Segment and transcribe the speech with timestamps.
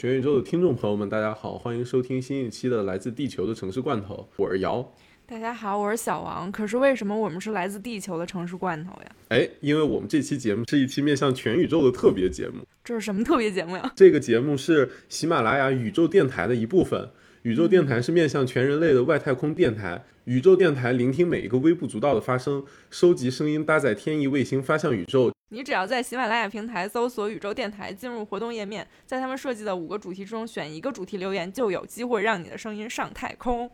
[0.00, 4.94] 全宇宙的听众朋友们，大家好，欢迎收听新一期的来自地球的城市罐头，我是姚。
[5.26, 6.52] 大家好，我是小王。
[6.52, 9.10] 可是为什么我们是来自地球的城市罐头呀？
[9.30, 12.64] 哎，因为我们这期节目是一期面向全宇宙的特别节目。
[12.84, 13.92] 这是什么特别节目呀？
[13.96, 17.10] 这个节目是喜马拉雅宇宙电台的一部分。
[17.42, 20.04] 宇宙电台是面向全人类的外太空电台。
[20.24, 25.30] 宇宙电台聆听每一个微不足道的发声，收集声音，搭载天翼卫星发向宇宙。
[25.50, 33.70] 你只要在喜马拉雅平台搜索“宇宙电台”，进入活动页面，在他们设计的五个主题中选一个主题留言，就有机会让你的声音上太空。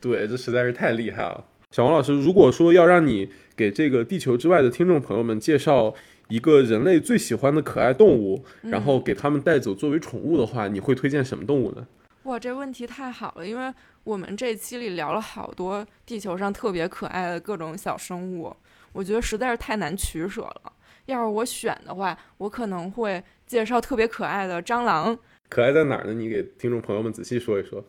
[0.00, 1.44] 对，这实在是太厉害了。
[1.72, 5.92] 小王老师，如果说要让你给这个地球之外的听众朋友们介绍
[6.28, 11.86] 一个人类最喜欢的可爱动物，然后给他们带走作为宠物的话，你会推荐什么动物呢？
[12.24, 13.72] 哇，这问题太好了，因为
[14.04, 18.54] 我们这期里聊了好多地球上特别可爱的各种小生物，
[18.92, 20.72] 我觉得实在是太难取舍了。
[21.06, 25.18] 要是我选的话，我可能会介绍特别可爱的蟑螂。
[25.48, 26.14] 可爱在哪儿呢？
[26.14, 27.84] 你给听众朋友们仔细说一说。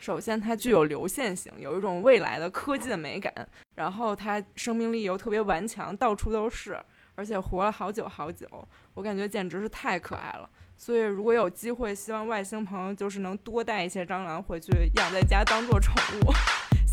[0.00, 3.32] 首先，它具有流线型，有一种未来的科技的美感。
[3.76, 6.76] 然后，它生命力又特别顽强，到处都是，
[7.14, 8.46] 而且活了好久好久。
[8.94, 10.50] 我感觉简直是太可爱了。
[10.78, 16.34] 所以，如果有机会，希望外星朋友就是能多带一些蟑螂回去养在家，当做宠物。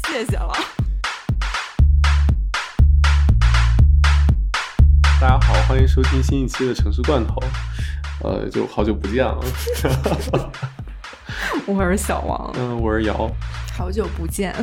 [0.07, 0.53] 谢谢了。
[5.19, 7.35] 大家好，欢迎收听新一期的城市罐头。
[8.23, 9.43] 呃，就好久不见了。
[11.67, 12.51] 我是小王。
[12.57, 13.29] 嗯，我是姚。
[13.77, 14.55] 好久不见。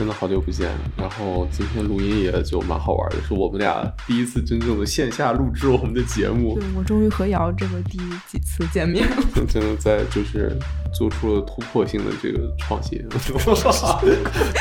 [0.00, 6.58] 真的好久不见，然后今天录音也就蛮好玩的，是我们俩第一次真正的线下录制我们的节目。
[6.58, 10.56] 对我终于和瑶这个第几次见面了， 真的在就是
[10.94, 12.98] 做出了突破性的这个创新。
[13.12, 13.34] 其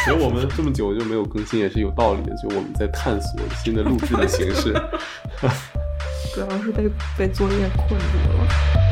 [0.04, 4.74] 实我们这么久就没有更新也是有道理的，就我们在探索新的录制的形式。
[6.36, 8.89] 主要是被被作业困住了。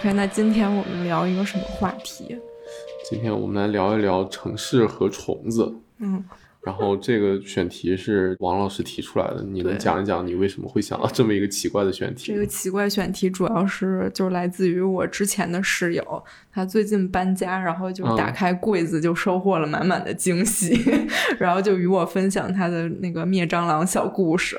[0.00, 2.34] OK，那今天我们聊一个什么话题？
[3.04, 5.70] 今天我们来聊一聊城市和虫子。
[5.98, 6.24] 嗯，
[6.62, 12.32] 然后这个选题是王老师提出来的，你能讲一讲你为什么会想到这么一个奇怪的选题？
[12.32, 20.80] 这个奇怪选题主要是就来自于我之前的室友，他最近搬家，然后就打开柜子就收获了满满的惊喜，
[21.38, 24.58] 然后就与我分享他的那个灭蟑螂小故事。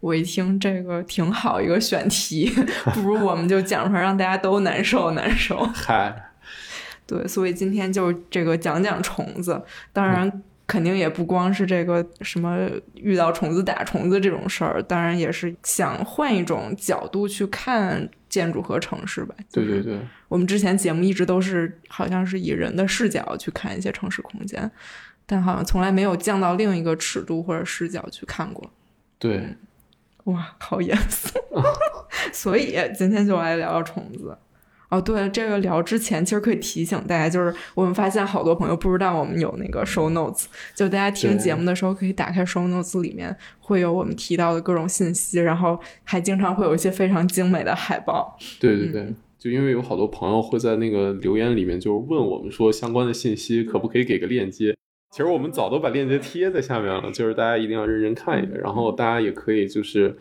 [0.00, 2.50] 我一听这个挺好一个选题，
[2.94, 5.58] 不如我们就讲出来让大家都难受难受。
[5.74, 6.30] 嗨，
[7.06, 9.62] 对，所以今天就这个讲讲虫子，
[9.92, 19.34] 当然肯定也不光是这个什么遇到虫子打虫子这种事儿，当然也是想换一种角度去看建筑和城市吧。
[19.52, 24.70] 对对对，我们之前节目一直都是好像是以人的视角去看一些城市空间，
[25.26, 28.72] 但好像从来没有降到另一个尺度或者视角去看过。
[29.18, 29.54] 对。
[30.32, 31.38] 哇，好严肃！
[32.32, 34.36] 所以今天就来聊聊虫子。
[34.88, 48.36] 哦，对，这个聊之前其实可以提醒大家，就是我们发现好多朋友不知道我们有那个 show notes，就大家听节目的时候可以打开 show notes，里面会有我们提到的各种信息，然后还经常会有一些非常精美的海报。
[48.58, 54.74] 对对对，就因为有好多朋友会在那个留言里面就问我们说相关的信息可不可以给个链接。
[55.10, 60.16] 其实我们早都把链接贴在下面了，就是大家一定要认真看一眼，然后大家也可以就是，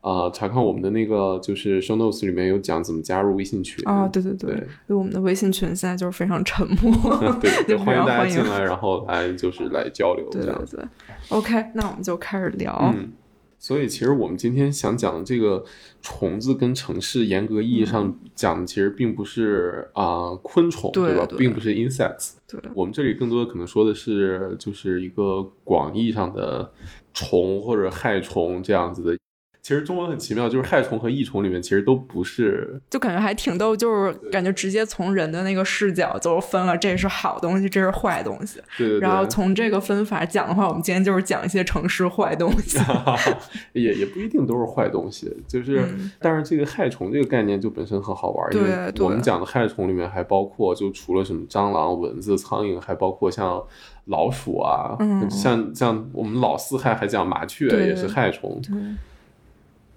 [0.00, 4.54] 呃，查看我们的那个就是 show notes 里面有讲怎么加入微信群啊，对对对，
[4.88, 6.92] 对我们的微信群现在就是非常沉默，
[7.40, 10.84] 对， 欢迎大家进来，然后来就是来交流，对对对
[11.28, 12.92] ，OK，那我们就开始聊。
[12.94, 13.12] 嗯。
[13.58, 15.64] 所以，其实我们今天想讲的这个
[16.02, 21.26] 虫子跟城市，严格意义上讲的，其实并不是啊昆虫，对吧？
[21.38, 22.34] 并不是 insects。
[22.46, 26.70] 对，我们这里更多的可能说的是，就是一个广义上的
[27.12, 29.18] 虫或者害虫这样子的。
[29.64, 38.60] 其实中文很奇妙，就是害虫和益虫里面其实都不是，就感觉还挺逗，就是感觉直接从人的那个视角就分了，这是好东西，这是坏东西。
[38.76, 39.00] 对对。
[39.00, 42.78] 然后从这个分法讲的话，我们今天就是讲一些城市坏东西。
[43.72, 45.82] 也也不一定都是坏东西，就是，
[46.18, 53.64] 但是这个害虫这个概念就本身很好玩，因为我们讲的害虫里面还包括，就除了什么蟑螂、蚊子、苍蝇，还包括像
[54.08, 54.98] 老鼠啊，
[55.30, 58.60] 像像我们老四害还讲麻雀也是害虫。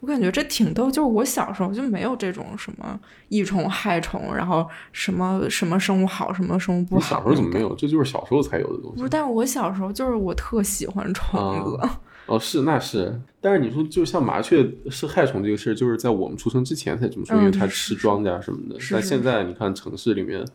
[0.08, 7.02] 我感觉这挺逗，就是我小时候就没有这种什么益虫害虫，然后什么什么生物好，什么生物不好。
[7.02, 7.76] 小时候怎么没有？
[7.76, 9.00] 这就是小时候才有的东西。
[9.00, 11.90] 不是，但是我小时候就是我特喜欢虫子。
[12.28, 18.80] 哦，是那是，但是你说就像麻雀是害虫这个事儿，就是在我们出生之前才这么说，因为它吃庄稼什么的。
[18.90, 20.46] 但现在你看城市里面。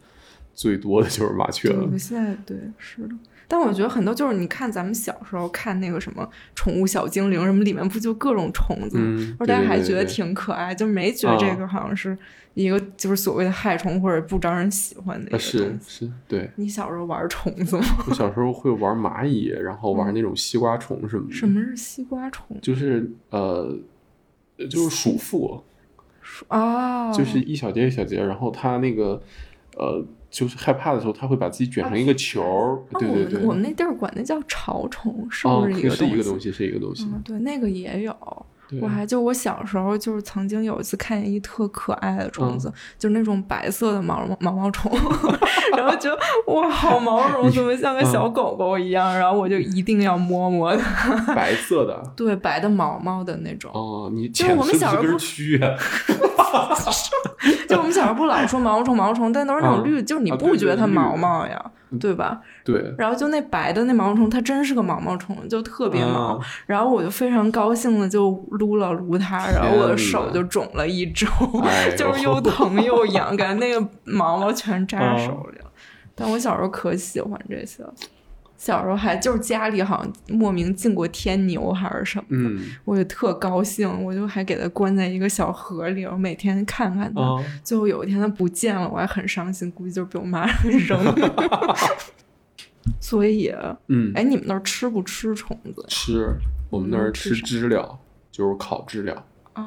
[0.54, 1.86] 最多的就是麻雀了。
[1.86, 3.14] 对，现在对是的。
[3.48, 8.96] 但我觉得很多就是你看咱们小时候看那个什么宠物小精灵什么，里面不就各种虫子？
[8.98, 12.16] 嗯，而大家还觉得挺可爱，就没觉得这个好像是
[12.54, 16.06] 一个就是所谓的害虫或者不招人喜欢的一个啊是东西。
[16.06, 17.84] 是，对你小时候玩虫子吗？
[18.08, 21.34] 我小时候会玩蚂蚁，然后玩那种西瓜虫什么的。
[21.34, 22.56] 什么是西瓜虫？
[22.62, 23.76] 就是呃，
[24.70, 25.62] 就是鼠妇，
[26.48, 29.20] 哦，就是一小节一小节，然后它那个
[29.76, 30.02] 呃，
[30.32, 32.42] 就是害怕的时候，它会把自己卷成一个球
[32.98, 36.50] 对对对，我们我们那地儿管那叫潮虫，是哦，不是一个是一个东西？
[36.50, 37.04] 是一个东西。
[37.04, 38.16] 嗯，对，那个也有。
[38.80, 44.90] 我还就我小时候就是曾经有一次看见一特可爱的虫嗯子，就是那种白色的毛毛毛毛虫，
[45.76, 46.10] 然后就
[46.46, 49.12] 哇好毛绒，怎么像个小嗯狗狗一样？
[49.14, 52.02] 然后我就一定要摸摸它，白色的。
[52.16, 53.70] 对，白的毛毛的那种。
[53.74, 55.76] 哦，你就是我们小时候不根蛆啊？
[57.72, 61.70] 就我们小时候不老说毛毛虫毛毛虫，但都是那种嗯绿，就是你啊不觉得它毛毛呀，
[62.00, 62.40] 对吧？
[62.64, 66.36] 对，然后就那白的那毛毛虫，它真是个毛毛虫，就特别毛。
[66.36, 71.26] 啊然后我就非常高兴的就撸了撸它，然后我的手就肿了一周，
[71.64, 75.64] 哎就是又疼又痒，感觉那个毛毛全扎啊手里了。
[76.14, 77.92] 但我小时候可喜欢这些了，
[78.64, 87.20] 小时候还就是家里好像莫名进过天牛还是什么，嗯我就特高兴，我就还给它关在一个小盒里，我每天看看它。
[87.20, 91.76] 啊，最后有一天它不见了，我还很伤心，估计就是被我妈 扔了。
[93.00, 93.52] 所以，
[93.88, 95.84] 嗯，哎，你们那儿吃不吃虫子？
[95.88, 96.32] 吃
[96.70, 97.98] 我们那儿吃知了，
[98.30, 99.24] 就是烤知了，
[99.54, 99.64] 啊、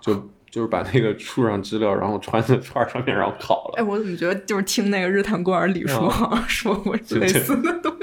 [0.00, 3.88] 就就是把那个树上知了，然后穿在串儿上面，然后烤了哎，了。
[3.88, 7.95] 我怎么觉得就是听那个日坛公园李叔啊好像说过类似的东西，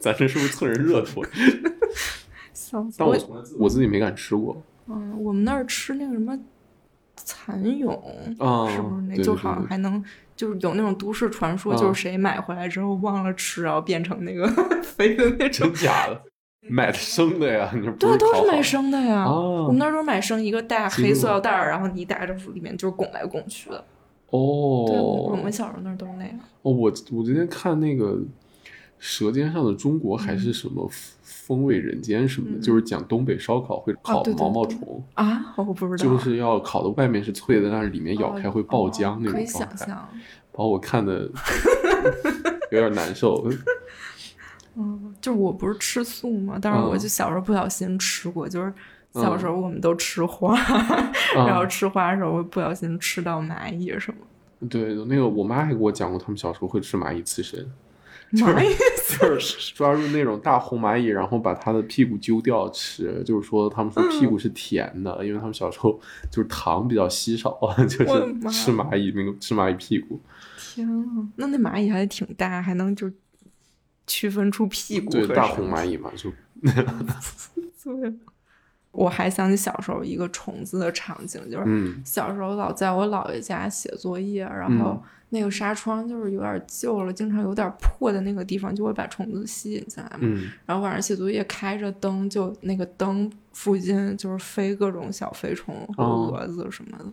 [0.00, 1.22] 咱这是不是蹭人热度？
[2.52, 4.60] 笑死但我从来我自己没敢吃过。
[4.88, 6.36] 嗯，我们那儿吃那个什么
[7.16, 7.88] 蚕蛹，
[8.38, 10.02] 啊，是不是那就好像还能
[10.34, 14.48] 就是有那种都市传说，啊就是谁买回来之后忘了吃，然后变成那个
[14.82, 15.74] 飞的那种真。
[15.74, 16.20] 假的？
[16.68, 17.70] 买的 生的呀？
[17.74, 19.22] 你对，都是买生的呀。
[19.24, 23.76] 啊我们那儿都是买生，一个大黑塑料袋儿，然后你一打开里面就是拱来拱去的。
[24.30, 26.38] 对，我哦们小时候那儿都是那样。
[26.62, 28.12] 哦，我我今天看那个
[29.00, 30.88] 《舌尖上的中国》还是什么
[31.22, 32.60] 《风味人间》什么的，嗯。
[32.60, 34.76] 就是讲东北烧烤会烤毛毛对。
[34.76, 40.08] 虫，啊，我不知道，就是要烤的外面是脆的，但是里面咬哦开会爆哦浆那可以种状态，想象。
[40.52, 41.30] 把我看的
[42.70, 43.48] 有点难受。
[44.76, 46.98] 嗯，就是我不是吃素嘛，但是我嗯。
[46.98, 48.72] 就小时候不小心吃过，就是
[49.14, 50.54] 小时候我们都吃花，
[51.36, 51.46] 嗯。
[51.48, 54.68] 然后吃花的时候会不小心吃到蚂蚁什么。
[54.68, 57.66] 对，那个我妈还给我讲过，他们小时候会吃蚂蚁刺身，
[58.32, 58.74] 蚂蚁
[59.18, 63.22] 就是抓住那种大红蚂蚁，然后把它的屁股揪掉吃。
[63.24, 66.00] 就是说，他们说屁股是甜的，因为他们小时候
[66.30, 68.04] 就是糖比较稀少， 就是
[68.50, 70.20] 吃蚂蚁那个吃蚂蚁屁股。
[70.56, 73.10] 天啊，那那蚂蚁还挺大，还能就
[74.06, 76.30] 区分出屁股对，大红蚂蚁嘛，就
[76.62, 78.14] 对，
[78.92, 90.18] 我还想起小时候一个虫子的场景，就是嗯小时候老在我姥爷家写作业，然后嗯那个纱窗就是有点旧了，经常有点破的那个地方，就会把虫子吸引进来嘛。
[90.22, 97.04] 嗯然后晚上写作业开着灯，就那个灯附近就是飞各种小飞虫和哦蛾子什么的。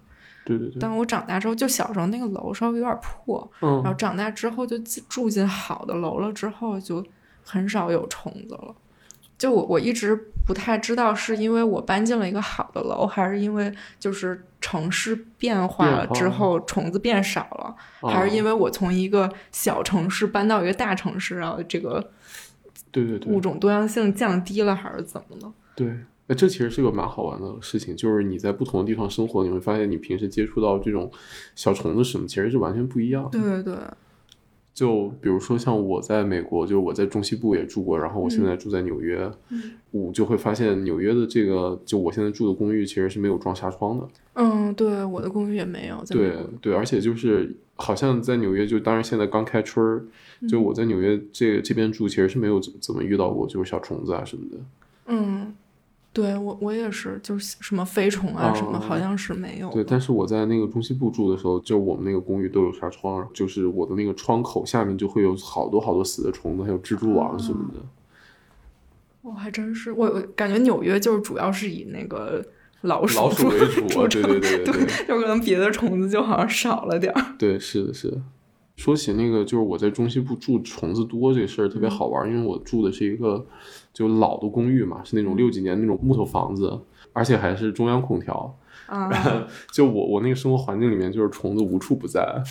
[0.45, 4.75] 对对对，但我长大之后，就小时候那个楼稍微有点破，然后嗯长大之后就
[5.07, 7.05] 住进好的楼了之后，就
[7.43, 8.75] 很少有虫子了。
[9.38, 10.15] 就我我一直
[10.46, 17.75] 不太知道是因为我搬进了一个好的楼，还是因为就是城市变化了之后虫子变少了，
[18.10, 22.12] 还是因为为我从一个小城市搬到一个大城市，然后这个
[22.91, 25.51] 对对对物种多样性降低了，还是怎么的？
[25.75, 25.96] 对。
[26.29, 31.10] 那这其实是个蛮好玩的事情，就是你在不同的地方生活，你会发现你平时接触到这种
[31.56, 33.29] 小虫子什么，其实是完全不一样的。
[33.29, 33.75] 对对对，
[34.77, 44.07] 就比如说像我在美国，就是我在中西部也住过，然后我现嗯在住在纽约，嗯我就会发现纽约的这个，就我现在住的公寓其实是没有装纱窗的。
[44.36, 50.05] 嗯，对，我的公寓也没有，对对，而且就是好像在纽约，就当然现在刚开春儿，
[50.48, 54.57] 就我在纽约这这边住，其实是没有怎怎么遇到过就是小虫子啊什么的。
[55.07, 55.55] 嗯，
[56.14, 59.70] 对我我也是，就是什么飞虫啊什么，哦好像是没有。
[59.70, 67.80] 对，但是我在那个中西部住的时候，就我们那个公寓都有纱窗，就是我的那个窗口下面就会有好多好多死的虫子，还有蜘蛛网什么的。
[69.22, 72.44] 我还真是，我我感觉纽约就是主要是以那个
[72.82, 77.36] 老鼠老鼠为主啊， 对对对对对就可能别的虫子就好像少了点儿。
[77.38, 78.22] 对，是的，是的。
[78.77, 83.46] 说起那个，就是我在中西部住虫子多这事儿特别好玩，因为我住的是一个
[83.91, 86.79] 就老的公寓嘛，是那种六几年那种木头房子，
[87.12, 88.55] 而且还是中央空调。
[88.86, 89.12] 啊，
[89.74, 92.41] 就我我那个生活环境里面，就是虫子无处不在，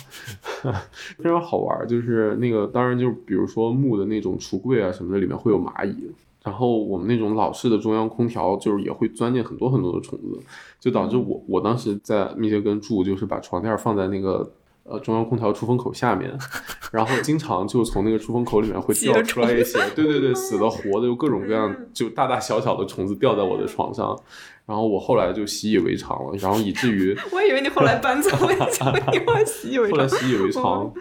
[1.17, 1.87] 非常好玩。
[1.87, 6.11] 就是那个，当然就比如说木的那种橱柜啊什么的，里面会有蚂蚁。
[6.43, 10.39] 然后我们那种老式的中央空调，就是也会钻进很多很多的虫子，
[10.79, 14.47] 就导致我我当时在密歇根住，就是把床垫放在那个
[14.89, 16.31] 呃中央空调出风口下面，
[16.91, 24.17] 然后经常就从那个出风口里面会掉出来一些，对对对， 死的活的，有各种各样，就大大小小的虫子掉在我的床上。
[24.65, 28.67] 然后我后来就习以为常了，然后以至于 我以为你后来搬走了，
[29.13, 29.97] 你会习以为常。
[29.97, 30.91] 后来习以为常，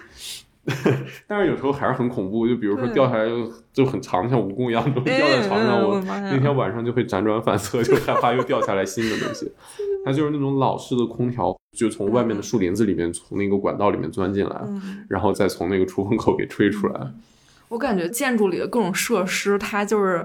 [1.26, 9.50] 但是有时候还是很恐怖，就比如说掉下来就就很长，像蜈蚣一样掉在床上，我那天晚上就会辗转反侧，就害怕又掉下来新的东西。
[10.06, 14.62] 它就是那种老式的空调，就从外面的树林子里面，从那个管道里面钻进来，
[15.10, 17.10] 然后再从那个出风口给吹出来。
[17.68, 20.24] 我感觉建筑里的各种设施，它就是。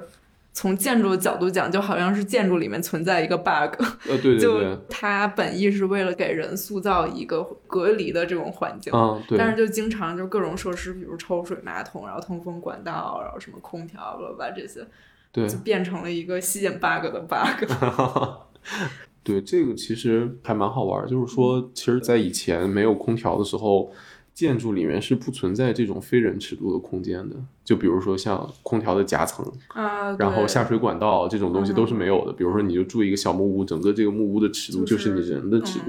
[0.53, 3.73] 从建筑的角度讲，就好像是建筑里面存在一个 bug，
[4.09, 14.85] 呃，对对 对，它本意是为了给人塑造一个隔离的这种环境，嗯，对，但是就经常就各种设施，比如抽水马桶，然后通风管道，然后什么空调，了吧这些，
[15.31, 17.71] 对，就变成了一个吸引 bug 的 bug。
[19.23, 23.91] 对，这个其实还蛮好玩，就是说，其实，在以前没有空调的时候。
[24.33, 27.35] 建筑里面是不存在这种非人尺度的空间的，
[27.65, 32.31] 就比如说像空调的夹层啊，然后下水管道这种东西都是没有的。
[32.31, 35.87] 比如说你就住一个小木屋，整个这个木屋的尺度就是你人的尺度。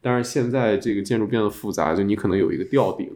[0.00, 3.10] 但是现在这个建筑变得复杂，就你可能有一个吊顶，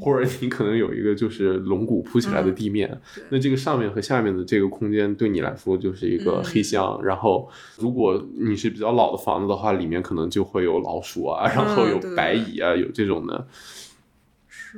[0.00, 7.00] 或者你可能有一个就是龙骨铺起来的地面，那这个上面和下面的这个空间对你来说就是一个黑箱。
[7.02, 13.46] 然后如果你是比较老的房子的话，里面可能就会有老鼠啊，然后有白蚁啊，有这种的。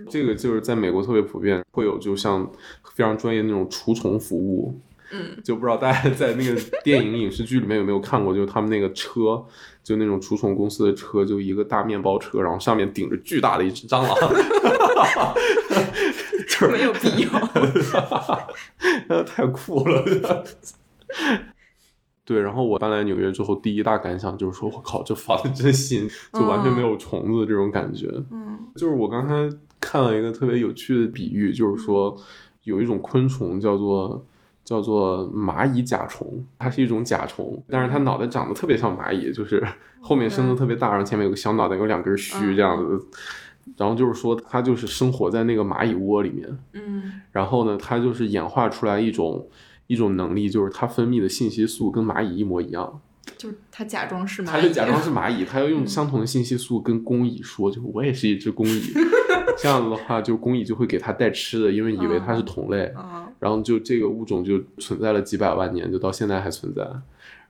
[0.08, 2.50] 这个就是在美国特别普遍，会有就像
[2.94, 4.74] 非常专业那种除虫服务，
[5.12, 9.44] 嗯，就不知道大家在那个电影影视剧里面有没有看过，就是他们那个车，
[9.84, 14.16] 就那种除虫公司的车，就一个大面包车，然后上面顶着巨大的一只蟑螂，
[16.46, 17.08] 就 是没有必
[19.08, 20.04] 要， 太酷了。
[22.24, 28.08] 对，然后我搬来纽约之后，第一大感想就是说，我靠，这房子真新，就完全没有虫子这种感觉。
[28.30, 32.16] 嗯，就是我刚才看了一个特别有趣的比喻，就是说
[32.62, 34.24] 有一种昆虫叫做
[34.64, 39.62] 叫做蚂蚁甲虫，它是一种甲虫，但是它脑袋长得特别像蚂蚁，就是
[40.00, 43.04] 后面身子特别大，然后前面有个小脑袋，有两根须这样子。
[43.76, 46.58] 然后就是说，它就是生活在那个蚂蚁窝里面。
[46.72, 49.48] 嗯，然后呢，它就是演化出来一种。
[49.88, 53.00] 一种能力就是它分泌的信息素跟蚂蚁一模一样，
[53.36, 58.80] 就是它假装是蚂蚁，它就假装是蚂蚁，它要用相同的信息素跟工蚁说，就我也是一只工蚁，
[59.58, 62.90] 这样子的话，就工蚁就会给它带吃的，因为以为它是同类，
[63.38, 66.88] 然后就这个物种就存在了几百万年，就到现在还存在。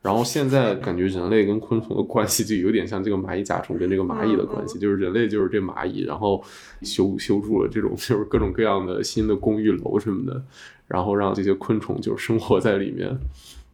[0.02, 6.42] 然后现在感觉人类跟昆虫的关系就有点像这个蚂蚁甲虫跟这个蚂蚁的关系，就是人类就是这蚂蚁，然后
[6.82, 10.42] 修修筑了这种就是各种各样的新的公寓楼什么的。
[10.88, 13.16] 然后让这些昆虫就是生活在里面，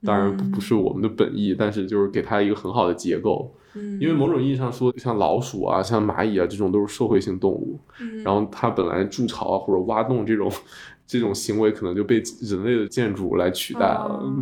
[0.04, 3.52] 当然不是我们的本意，但是就是给它一个很好的结构。
[4.00, 7.78] 因为某种意义上说，像老鼠啊、像蚂蚁啊这种都是社会性动物，
[8.24, 10.52] 然后它本来筑巢或者挖洞这种
[11.06, 14.32] 这种行为，可能就被人类的建筑来取代了。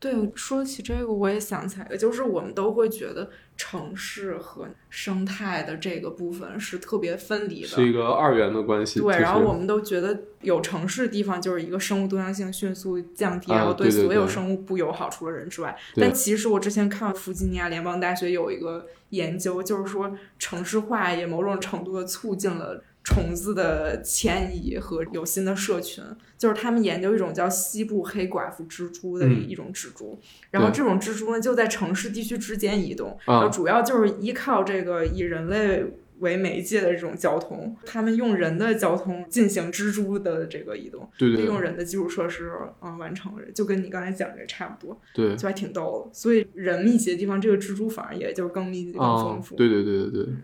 [0.00, 8.98] 对，说起这个，我也想起来了，就是我们都会觉得城市和生态的这个部分是特别分离的，是一个二元的关系。
[8.98, 15.76] 对，然后我们都觉得有城市的地方就是一个生物多样性迅速降低，然后对所有生物不友好，除了人之外。
[15.96, 22.82] 但其实我之前看弗吉尼亚联邦大学有一个研究，就是说城市化也某种程度的促进了。
[23.02, 26.04] 虫子的迁移和有新的社群，
[26.36, 35.84] 就是他们研究一种叫西部黑寡妇蜘蛛的一种蜘蛛，然后这种蜘蛛呢就在城市地区之间移动，然后主要就是依靠这个以人类
[36.18, 42.52] 为媒介的这种交通，他们用人的交通进行蜘蛛的这个移动，利用人的基础设施
[42.82, 46.14] 嗯完成，就跟你刚才讲这差不多，对，就还挺逗的。
[46.14, 49.56] 所以人密集的地方，这个蜘蛛反而也就更密集、更丰富。
[49.56, 50.34] 对对对对对。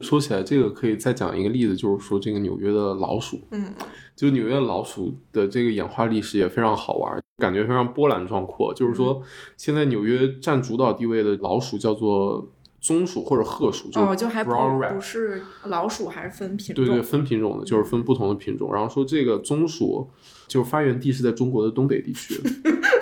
[0.00, 3.72] 说起来，这个可以再讲一个例子，就是说这个纽约的老鼠，嗯，
[4.16, 8.72] 就纽约老鼠的这个演化历史也非常好玩，感觉非常波澜壮阔。
[8.74, 9.22] 就是说，
[9.56, 14.50] 现在纽约占主导地位的老鼠叫做棕鼠或者褐鼠，哦，就还不
[14.94, 16.84] 不是老鼠，还是分品种？
[16.84, 18.72] 对对，分品种的，就是分不同的品种。
[18.72, 20.08] 然后说这个棕鼠，
[20.48, 22.40] 就是发源地是在中国的东北地区。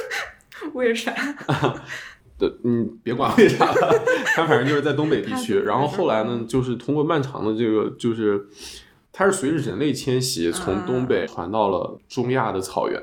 [0.75, 1.15] 为啥？
[2.39, 3.67] 的，嗯，别管为啥，
[4.37, 5.59] 他反正就是在东北地区。
[5.59, 8.47] 然后后来呢，就是通过漫长的这个，就是
[9.13, 13.01] 它是随着人类迁徙从东北传到了中亚的草原，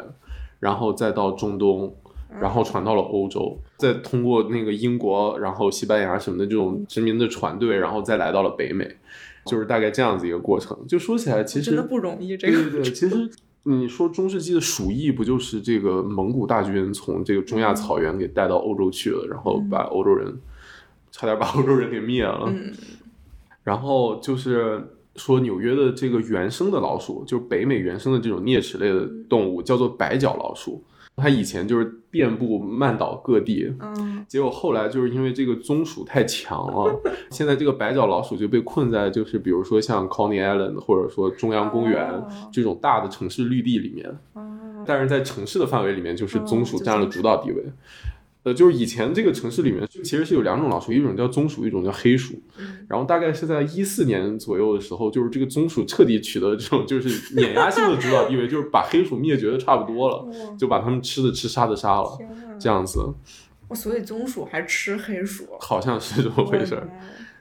[0.60, 1.96] 然后再到中东，
[2.42, 8.89] 然后传到了欧洲，再通过那个英国，然后西班牙什么的这种殖民的船队，然后再来到了北美，
[9.46, 10.77] 就是大概这样子一个过程。
[10.88, 12.38] 就说起来，其实真的不容易。
[12.38, 13.30] 这个对对对，其实。
[13.68, 20.40] 你说中世纪的鼠疫不就是这个蒙古大军从这个中亚草原给带到欧洲去了，然后把欧洲人
[21.12, 22.54] 差点把欧洲人给灭了。
[23.64, 30.84] 然后就是说纽约的这个原生的老鼠，就是北美原生的这种啮齿类的动物，叫做白脚老鼠。
[31.18, 44.14] 它以前就是遍布曼岛各地，嗯，结果后来就是因为这个棕鼠太强了， 现在这个白脚老鼠就被困在就是比如说像 Coney Island 或者说中央公园这种大的城市绿地里面，
[44.86, 47.64] 但是在城市的范围里面，就是棕鼠占了主导地位。
[48.46, 52.40] 呃，就是以前这个城市里面其实是有两种老鼠，一种叫棕鼠，一种叫黑鼠。
[52.88, 60.28] 然后大概是在一四年左右的时候，就是这个棕鼠彻底取得这种就是碾压性的主导地位，就是把黑鼠灭绝的差不多了，
[60.60, 62.18] 就把它们吃的吃，杀的杀了，
[62.60, 63.00] 这样子。
[63.74, 65.48] 所以棕鼠还吃黑鼠？
[65.60, 66.88] 好像是这么回事儿。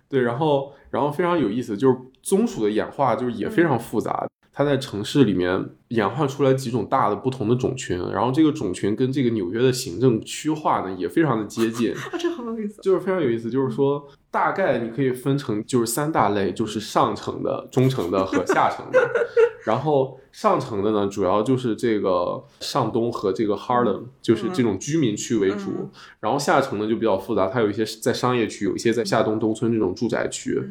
[0.09, 4.27] 对，然后然后非常有意思，就是棕鼠的演化就是也非常复杂。
[4.57, 11.93] 它在城市里面演化出来几种大的不同的种群，然后这个种群跟这个纽约的行政区划呢也非常的接近。
[12.17, 19.11] 这好有意思，就是非常有意思，就是说大概你可以分成就是三大类，就是上层的、中层的和下层的。
[19.67, 25.91] 然后上层的呢，主要就是这个上东和这个 Harlem，就是这种居民区为主。
[26.21, 30.63] 然后下层呢就比较复杂，它有一些在商业区，有一些在下东东村这种住宅区。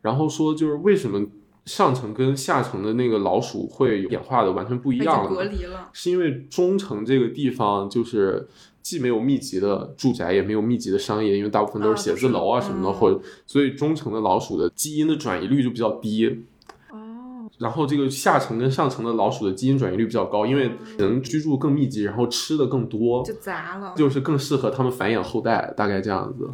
[0.00, 1.26] 然后说就是为什么？
[1.68, 8.48] 上层跟下层的那个老鼠会演化的完全不一样了，隔离了，是因为中层这个地方就是
[8.80, 16.44] 既没有密集的住宅，也没有密集的商业，因为大部分都是写字楼啊什么的，或者所以中层的老鼠的基因的转移率就比较低。
[16.90, 26.48] 哦，然后这个下层跟上层的老鼠的基因转移率比较高，因为人居住更密集，然后吃的更多，就杂了，就是更适合他们繁衍后代，大概这样子。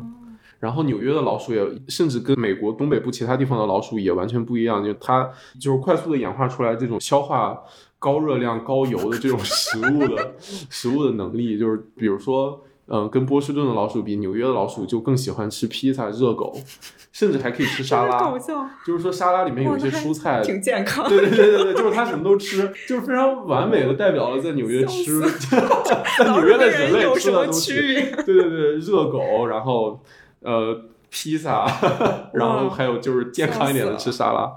[0.65, 5.31] 然后纽约的老鼠也，甚至跟美国东北部其他地方的老鼠也完全不一样，就它
[5.61, 7.63] 就是快速的演化出来这种消化
[7.99, 16.57] 高热量、高油的这种食物的 食物的能力，就是比如说，嗯，跟波士顿的老鼠比，纽约的老鼠就更喜欢吃披萨、热狗，
[17.13, 18.33] 甚至还可以吃沙拉。
[18.87, 21.07] 就是说沙拉里面有一些蔬菜，挺健康。
[21.07, 25.21] 对对对对对，就是它什么都吃，就是非常完美的代表了在纽约吃，
[26.19, 27.75] 在纽约的人类吃的东西。
[27.75, 30.01] 对对对，热狗，然后。
[30.45, 30.79] 呃，
[31.11, 31.67] 披萨，
[32.33, 34.53] 然后还有就是健康一点的吃沙拉，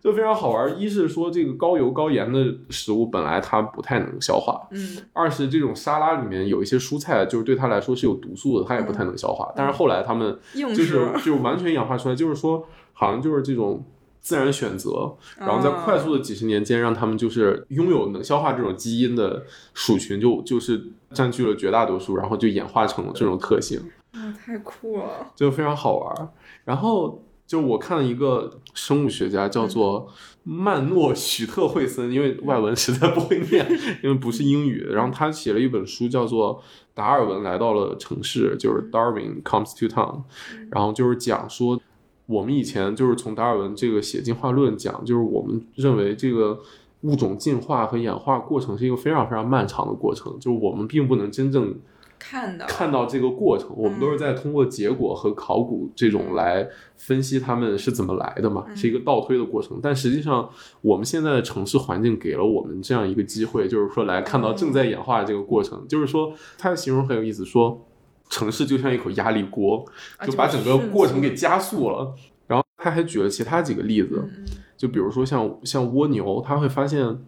[0.00, 0.80] 就非常好玩。
[0.80, 4.98] 一是说这个高油高盐的食物本来它不太能消化，嗯。
[5.12, 9.50] 二是这种沙拉里面有一些蔬菜，就是对它来说是有毒素的，它也不太能消化。
[9.56, 13.84] 但是后来他们就是就完全演化出来，就是说好像就是这种
[14.20, 20.80] 自然选择，然后在快速的几十年间，让他们就是拥有能消化这种基因的鼠群，就就是
[21.12, 23.80] 占据了绝大多数，然后就演化成了这种特性。
[24.16, 25.30] 啊，太酷了！
[25.34, 26.28] 就非常好玩。
[26.64, 30.08] 然后就我看了一个生物学家，叫做
[30.42, 33.66] 曼诺许特惠森，因为外文实在不会念，
[34.02, 34.86] 因为不是英语。
[34.90, 36.56] 然后他写了一本书，叫做
[36.94, 40.22] 《达尔文来到了城市》，就是 Darwin Comes to Town。
[40.70, 41.78] 然后就是讲说，
[42.24, 46.58] 我们以前就是从达尔文这个写进化论讲，就是我们认为这个
[47.02, 51.74] 物种进化和演化过程是一个非常非常漫长的过程，就是我们并不能真正。
[52.18, 59.78] 看到看到这个过程，我们都是在通过结果和考古这种来分析他们是怎么来的嘛，是一个倒推的过程。
[59.82, 60.48] 但实际上，
[60.80, 65.86] 我们现在的城市环境给了我们这样一个机会，就是说来看到正在演化的这个过程。
[65.86, 67.86] 就是说，他的形容很有意思，说
[68.28, 69.84] 城市就像一口压力锅，
[70.26, 72.14] 就把整个过程给加速了。
[72.46, 74.28] 然后他还举了其他几个例子，
[74.76, 77.18] 就比如说像像蜗牛，他会发现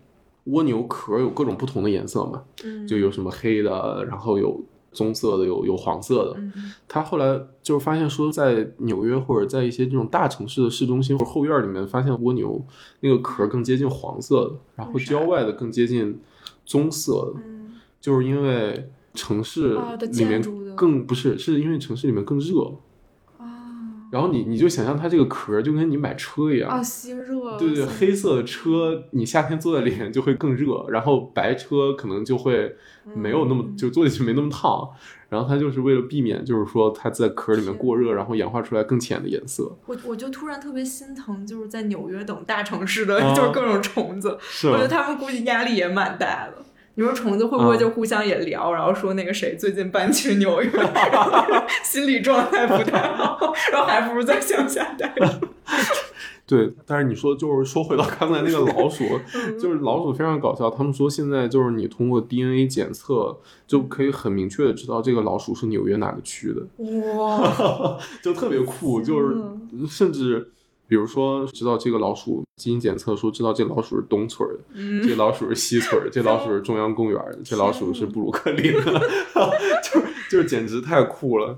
[0.45, 2.43] 蜗牛壳有各种不同的颜色嘛，
[2.89, 4.61] 就有什么黑的，然后有。
[4.93, 6.41] 棕色的有有黄色的，
[6.89, 12.65] 他后来就是发现说，在纽约或者在一些这种大城市的市中心或者后院里面，发现蜗牛
[13.01, 16.19] 那个壳更接近黄色的，然后郊外的更接近
[16.65, 17.41] 棕色的，
[18.01, 19.79] 就是因为城市
[20.13, 20.43] 里面
[20.75, 22.73] 更不是，是因为城市里面更热。
[24.11, 27.59] 然后你你就想象它这个壳就跟你买车一样啊，吸热。
[27.59, 32.75] 对对，黑色的车你夏天坐在里面就会更热，然后白车可能就会
[33.15, 34.89] 没有那么就坐进去没那么烫。
[35.29, 39.71] 然后它就是为了避免，就是说它在壳里面过热，然后氧化出来更浅的颜色。
[39.85, 44.39] 我我就突然特别心疼，就是在纽约等大城市的，就是各种虫子。
[44.41, 44.69] 是。
[44.69, 46.55] 我觉得他们估计压力也蛮大的。
[46.99, 50.69] 你说虫子会不会就互相也聊，然后说那个谁最近搬去纽约，
[51.85, 55.41] 心理状态不太好，然后还不如在乡下待着。
[56.45, 59.05] 对，但是你说就是说回到刚才那个老鼠，
[59.61, 60.69] 就是老鼠非常搞笑。
[60.69, 66.67] 他们说现在就是你通过 DNA 检测就可以很明确的知道这个老鼠是纽约哪个区的，
[67.17, 69.01] 哇， 就特别酷。
[69.01, 69.37] 就是
[69.89, 70.51] 甚至
[70.89, 75.03] 比如说知道这个老鼠基因检测说知道这老鼠是东村的，嗯。
[75.07, 78.83] 这老鼠是西村的，这老鼠是中央公园的，这老鼠是布鲁克林的，
[79.85, 81.57] 就就是简直太酷了。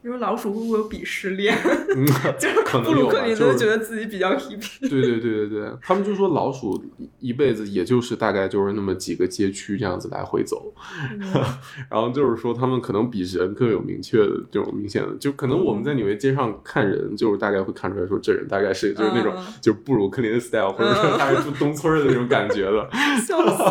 [0.00, 1.56] 你说老鼠会不会有鄙视链？
[1.94, 2.06] 嗯，
[2.38, 4.88] 就是可能布鲁克林都觉得自己比较 hippie。
[4.88, 6.80] 对对对对对，他们就说老鼠
[7.18, 10.72] 一辈子也就是大概就是那么几个街区这样子来回走，
[11.90, 22.88] 然后就是说他们可能比人更有明确的这种明显的，就可能我们在纽约街上看人，就是大概会看出来说这人大概是就是那种就是布鲁克林的 style，或者说他是住东村的那种感觉的。
[23.26, 23.62] 笑死！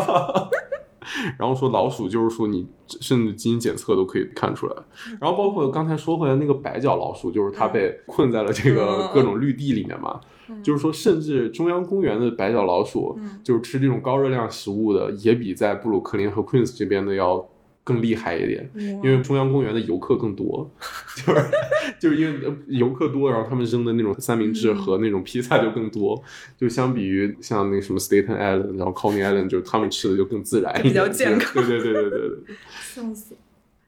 [1.38, 2.68] 然后说老鼠就是说你
[3.02, 4.76] 甚至基因检测都可以看出来，
[5.20, 9.10] 然后包括刚才说回来那个白脚老鼠，就是它被困在了这个嗯。
[9.14, 10.20] 各种绿地里面嘛，
[10.64, 13.40] 就是说甚至中央公园的白脚老鼠，嗯。
[13.44, 17.48] 就是吃这种高热量食物的，也比在布鲁克林和 Queens 这边的要
[17.88, 18.70] 更厉害一点。
[18.76, 20.70] 因为中央公园的游客更多，
[21.16, 21.46] 就是
[21.98, 26.22] 就是因为呃游客多，然后他们扔的那种三明治和那种披萨就更多，
[26.58, 33.36] 就相比于像那什么 Staten Island，然后 Coney Island，就是他们吃的就更自然一点，比较健康对对对对对对笑死！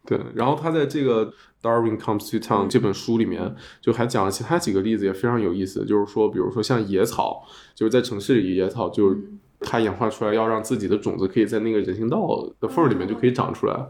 [0.06, 0.18] 对。
[0.34, 5.86] 然后他在这个 Darwin Comes to Town 这本书里面，就还讲了其他几个例子，也非常有意思。
[5.86, 7.44] 就是说，比如说像野草，
[7.76, 9.18] 就是在城市里野草，就是
[9.62, 13.86] 它演化出来要让自己的种子可以在那个人行道的缝儿里面就可以长出来。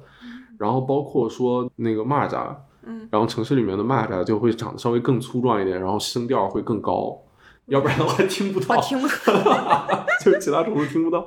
[0.57, 2.53] 然后包括说那个蚂蚱，
[2.83, 7.17] 嗯，然后城市里面的蚂蚱就会长得稍微更粗壮一点，然后声调会更高，
[7.67, 8.75] 要不然的话听不到。
[8.75, 9.07] 我听不
[10.21, 11.25] 就是其他宠物听不到。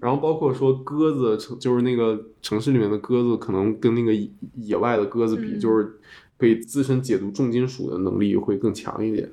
[0.00, 4.14] 然后包括说鸽子，就是那个城市里面的鸽子，可能跟那个
[4.54, 5.98] 野外的鸽子比，嗯就是
[6.38, 9.30] 可以自身解读重金属的能力会更强一点。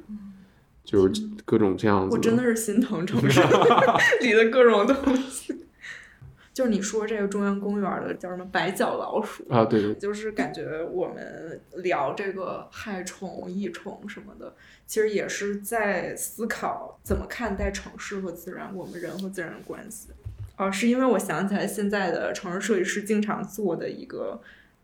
[0.83, 2.15] 就是各种这样子。
[2.15, 3.41] 我真的是心疼城市
[4.21, 5.55] 里的各种东西。
[6.53, 14.53] 就是你说这个中央公园的叫什么白脚老鼠啊，对对，就是感觉我们聊这个害虫、益虫什么的，
[14.85, 20.09] 其实也是在思考怎么看待城市和自然，我们人和自然的关系。
[20.57, 24.39] 哦、是因为我想起来现在的城市设计师经常做的一个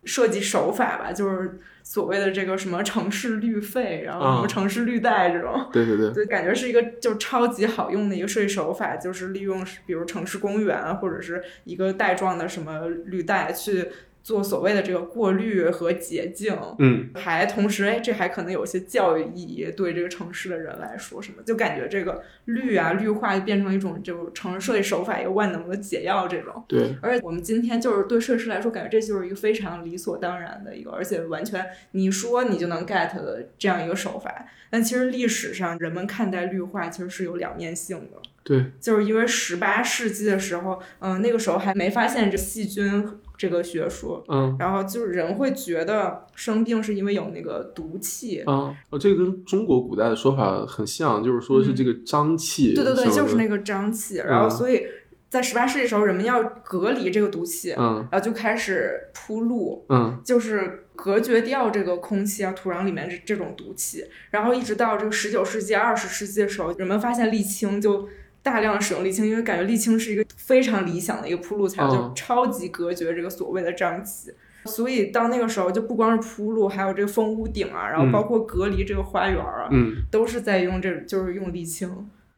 [0.08, 5.70] 设计手法吧，就是所谓的这个什么城市绿肺，然后什么啊城市绿带这种。
[5.72, 13.86] 对对对，就，感觉是一个就超级好用的一个设计手法，就是利用比如城市公园或者是一个带状的什么绿带去
[14.28, 26.62] 做所谓的这个过滤和洁净，嗯，还同时哎，这还可能有一些教育意义，对这个城市的人来说什么，就感觉这个绿啊绿化就变成一种就是城市设计手法一个万能的解药这种。
[26.68, 34.46] 对，而且我们今天就是对设计师来说，感觉这就是一个非常理所当然的一个，而且完全你说你就能 get 的这样一个手法。
[34.70, 44.56] 但其实历史上人们看待绿化其实是有两面性的，对，就是因为十八世纪的时候，嗯、那个时候还没发现这细菌这个学说，嗯。
[44.60, 48.42] 然后就是人会觉得生病是因为有那个毒气。
[48.42, 54.18] 啊，哦，这个跟中国古代的说法很像，就是说是这个瘴气、嗯对对对，就是那个，个瘴气。
[54.18, 54.86] 然后所以
[55.30, 68.08] 在十八世纪的时候，人们要隔离这个毒气，嗯然后就开始铺路，嗯就是隔绝掉这个空气啊、土壤里面这这种毒气，然后一直到这个十九世纪、二十世纪的时候，人们发现沥青就
[68.48, 74.32] 大量使用沥青，因为感觉沥青是一个非常理想的一个铺路材料，嗯就超级隔绝这个所谓的瘴气。
[74.64, 81.90] 所以到那个时候，就不光是铺路，还有这个封屋顶啊，然后包括隔离这个花园啊，嗯，都是在用这，就是用沥青。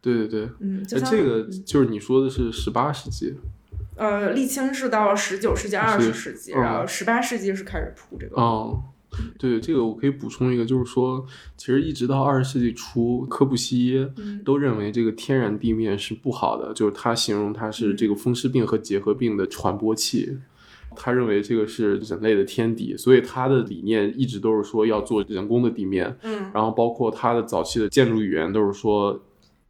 [0.01, 0.49] 对对对。
[0.59, 3.35] 嗯，就哎，像这个就是你说的是十八世纪，
[3.95, 8.35] 呃，沥青是到十九世纪、二十世纪，嗯然后十八世纪是开始铺这个。
[8.41, 8.81] 哦，
[9.37, 11.25] 对，这个我可以补充一个，就是说，
[11.57, 14.41] 其实一直到二十世纪初，科布西耶嗯。
[14.43, 20.37] 都认为这个天然地面是不好的，就是他形容它是这个风湿病和结核病的传播器。
[20.95, 26.49] 他认为这个是人类的天敌，所以他的理念一直都是说要做人工的地面，嗯。
[26.53, 29.19] 然后包括他的早期的建筑语言都是说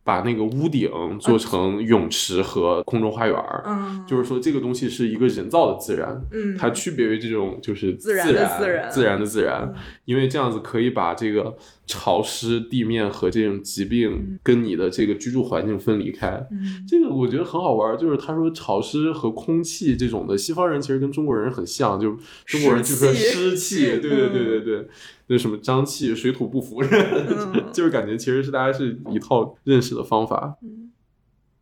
[0.10, 11.56] 把那个屋顶做成泳池和空中花园儿，嗯，就是说这个东西是一个人造的自然，嗯，它区别于这种就是自然然的自然自然的自然嗯，因为这样子可以把这个
[11.90, 13.90] 潮湿地面和这种疾嗯。
[13.90, 16.48] 病跟你的这个居住环境分离开。
[16.52, 16.86] 嗯。
[16.88, 24.88] 这个我觉得很好玩，就是他说潮湿和空气这种的，西方人其实跟中国人很像，就中国人就说湿湿气气，对对对对对，
[25.28, 26.84] 那什么瘴气、水土不服。
[27.74, 30.56] 就是感觉其实是大家是一套认识的方法。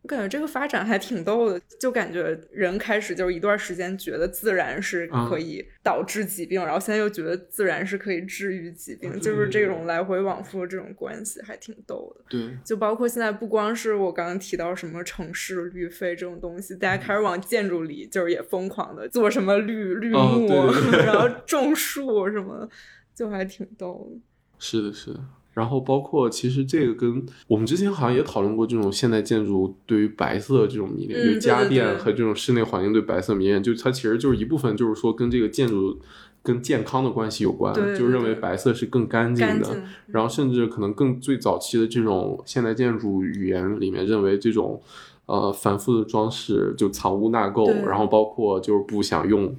[0.08, 12.24] 我感觉这个发展还挺逗的，就感觉人开始就是一段时间觉得自然是可以导致疾病，然后现在又觉得自然是可以治愈疾病，就是这种来回往复的这种关系还挺逗的。
[12.30, 20.48] 对，就包括现在不光是我刚刚提到什么城市绿肺这种东西，大家开始往建筑里就是也疯狂的做什么绿绿幕，
[21.04, 22.66] 然后 种树什么，
[23.14, 24.20] 就还挺逗的。
[24.58, 25.20] 是的，是的。
[25.58, 35.98] 然后包括其实这个跟我们之前好像也讨论过这种现代建筑对于白色这种迷恋，就家电和这种室内环境对白色迷恋，就它其实就是一部分就是说跟这个建筑
[36.44, 39.82] 跟健康的关系有关，就认为白色是更干净的。
[40.06, 44.80] 然后甚至可能更最早期的这种现代建筑语言里面认为这种
[45.26, 49.52] 呃繁复的装饰就藏污纳垢，然后包括就是不想用。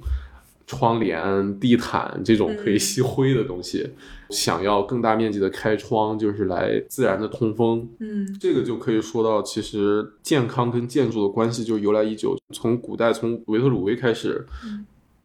[0.70, 3.90] 窗帘、地毯这种可以吸灰的东西，
[4.28, 7.88] 想要更大面积的开窗，就是来自然的通风。
[7.98, 12.38] 嗯，这个就可以说到，其实健康跟建筑的关系就由来已久。
[12.54, 14.46] 从古代，从维特鲁威开始，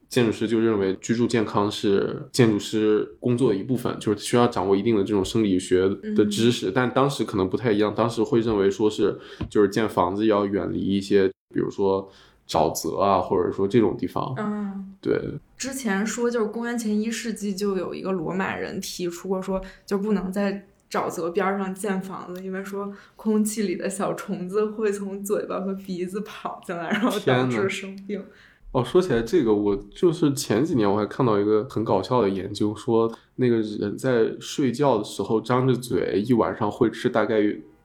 [0.10, 6.72] 建筑师就认为居住健康是建筑师工作的一部分，就是需要掌握一定的这种生理学的知识。
[6.74, 9.16] 但当时可能不太一样，当时会认为说是
[9.48, 12.12] 就是建房子要远离一些，比如说。
[12.48, 15.20] 沼泽啊，或者说这种地方，嗯，对。
[15.58, 28.24] 之前说就是公元前一世纪就有一个罗马人提出过说，就不能在沼泽边上建房子，因为说空气里的小虫子会从嘴巴和鼻子跑进来，然后导致生病。
[28.72, 37.42] 哦，说起来这个，我就是前几年我还看到一个很搞笑的研究，说那个人在睡觉的时候张着嘴，一晚上会吃大概。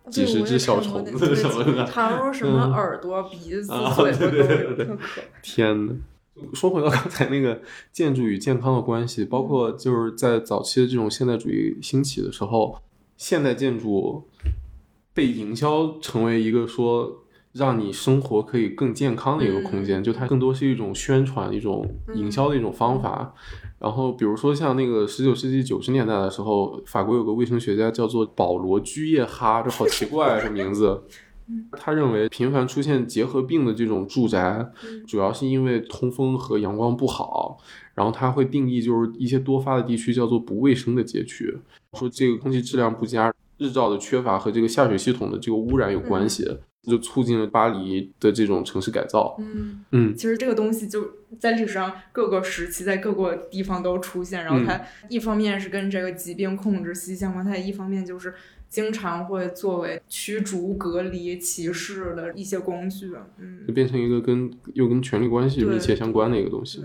[0.09, 5.95] 几十只小虫子什么的，他说什么耳朵、鼻子、嘴巴都有，特 可天呐，
[6.55, 7.61] 说回到刚才那个
[7.93, 12.79] 建筑与健康的关系，包括就是在早期的这种现代主义兴起的时候，
[13.17, 14.25] 现代建筑
[15.13, 21.85] 被营销成为一个说让你生活可以更健康的一个空间，就它更多是一种宣传、一种
[22.15, 23.35] 营销的一种方法。
[23.79, 31.03] 然后，比如说像那个十九世纪九十年代的时候，法国有个卫生学家叫做保罗居耶哈，这好奇怪啊，这名字。
[31.73, 34.65] 他认为频繁出现结核病的这种住宅，
[35.09, 37.59] 主要是因为通风和阳光不好。
[37.95, 41.59] 然后他会定义就是一些多发的地区叫做不卫生的街区，
[41.99, 46.49] 说这个空气质量不佳、日照的缺乏和这个下水系统的这个污染有关系。
[46.83, 49.37] 就促进了巴黎的这种城市改造。
[49.39, 54.45] 嗯嗯，其实这个东西就在历史上各个时期，在各个地方都出现。
[54.45, 58.35] 然后它一方面是跟这个疾病控制息息相关，它一方面就是
[58.69, 63.13] 经常会作为驱逐、隔离、歧视的一些工具。
[63.39, 66.85] 嗯，就变成一个跟又跟权力关系密切相关的一个东西。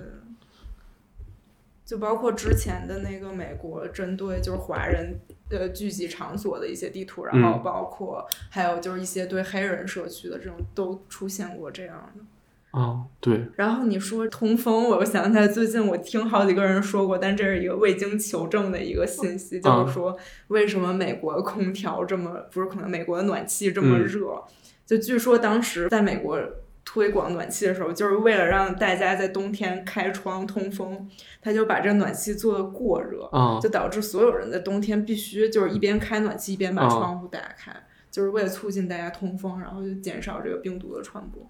[1.85, 12.79] 就包括之前的那个美国针对就是华人呃聚集场所的一些地图，然后包括还有就是一些对黑人社区的这种都出现过这样的。
[12.79, 13.45] 啊，对。
[13.55, 24.43] 然后你说通风，我又想起来最近我听好几个人说过，但这是一个未经求证的一个信息，就是说为什么美国的空调这么不是可能美国的暖气这么热？
[24.85, 26.39] 就据说当时在美国。
[26.85, 31.09] 推广暖气的时候，就是为了让大家在冬天开窗通风，
[31.41, 33.29] 他就把这暖气做的过热，
[33.61, 37.75] 就导致所有人在冬天必须就是一边开暖气一边把窗户打开，
[38.09, 41.45] 就是为了促进大家通风，然后就减少这个病毒的传播。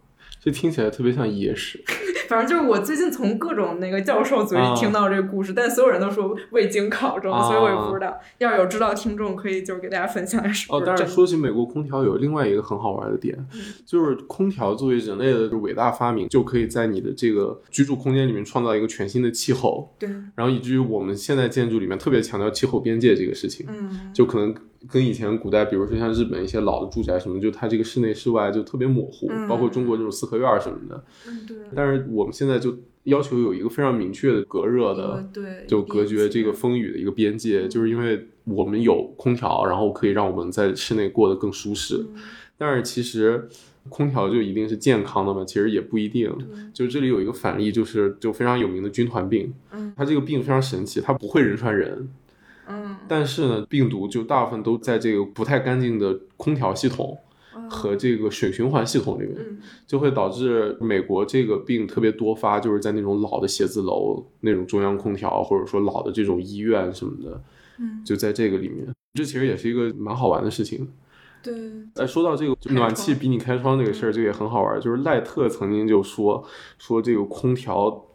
[0.46, 1.84] 这听起来特别像野史。
[2.30, 8.16] 反正就是我最近从各种那个教授嘴里听到这个故事，但所有人都说未经考证，所以我也不知道。
[8.38, 10.66] 要是有知道听众，可以就是给大家分享一下。
[10.70, 13.38] 哦，但是说起美国空调，有另外一个很好玩的点，
[13.86, 19.96] 就是空调作为人类的伟大发明，就可以在你的这个居住空间里面创造一个全新的气候。
[20.00, 20.10] 对。
[20.36, 23.66] 然后以至于我们现在建筑里面特别强调气候边界这个事情。
[23.70, 24.12] 嗯。
[24.14, 24.54] 就可能。
[24.90, 31.04] 跟以前古代，比如说像日本一些老的住宅什么，就它这个室内室外就特别模糊，包括中国这种四合院什么的。
[31.28, 31.58] 嗯，对。
[31.76, 42.06] 但是我们现在就要求有一个非常明确的隔热的，对，就隔绝这个风雨的一个边界，就是因为我们有空调，然后可以让我们在室内过得更舒适。
[42.58, 43.48] 但是其实
[43.90, 45.44] 空调就一定是健康的吗？
[45.46, 46.34] 其实也不一定。
[46.74, 49.54] 就这里有一个反例，就是就非常有名的军团病。
[49.72, 52.08] 嗯，它这个病非常神奇，它不会人传人。
[53.06, 57.18] 嗯，但是呢，病毒就大部分都在这个不太干净的空调系统
[57.70, 59.38] 和这个水循环系统里面，
[59.88, 67.42] 就会导致美国这个病特别多发，就是在那种老的写字楼那种中央空调，或者说老的这种医院什么的，
[67.80, 68.88] 嗯，就在这个里面。
[69.14, 70.88] 这其实也是一个蛮好玩的事情。
[71.42, 71.54] 对，
[71.96, 74.80] 哎，说到这个暖气比你开窗这个事儿，这个也很好玩。
[74.82, 76.44] 就是赖特曾经就说
[76.78, 78.06] 说这个空调。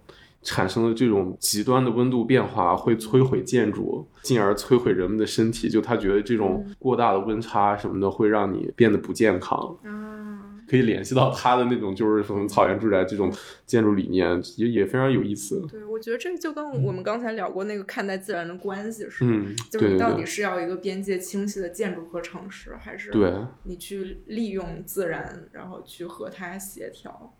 [0.42, 5.68] 产生的这种极端的温度变化会摧毁建筑，进而摧毁人们的身体。
[5.68, 9.58] 就他觉得这种过大的温差什么的会让你变得不健康。
[9.84, 13.30] 啊，可以联系到他的那种就是什么草原住宅这种
[13.66, 15.66] 建筑理念，也也非常有意思。
[15.70, 23.32] 对，我觉得这就跟我们刚才聊过那个看待自然的关系似的，嗯，就是你到底是要一个边界清晰的建筑和城市，还是对
[23.64, 27.34] 你去利用自然，然后去和它协调？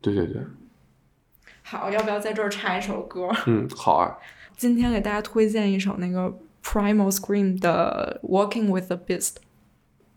[0.00, 0.42] 对对对，
[1.68, 3.28] 好，要不要在这儿插一首歌？
[3.46, 4.16] 嗯，好啊，
[4.56, 9.30] 今天给大家推荐一首那个 Primal Scream 的《Walking with the Beast》。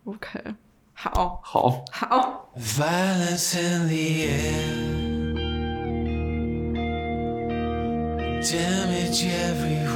[0.04, 0.40] OK，
[0.94, 3.96] 好，好，好，Violence in the
[4.28, 4.78] air,
[8.44, 9.90] damage everywhere,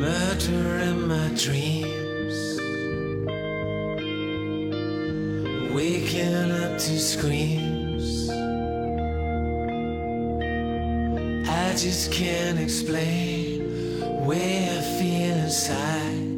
[0.00, 1.89] murder in my dreams,
[5.80, 8.28] waking up to screams.
[11.48, 16.28] I just can't explain way I feel inside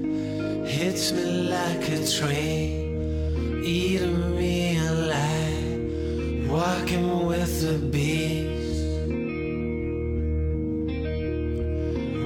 [0.64, 1.24] hits me
[1.56, 8.80] like a train, eating me alive, walking with the beast,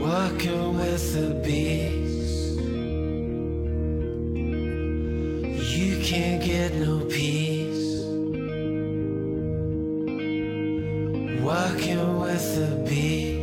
[0.04, 2.05] walking with the beast.
[11.46, 13.35] working with the beat.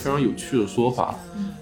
[0.00, 1.14] 非常有趣的说法，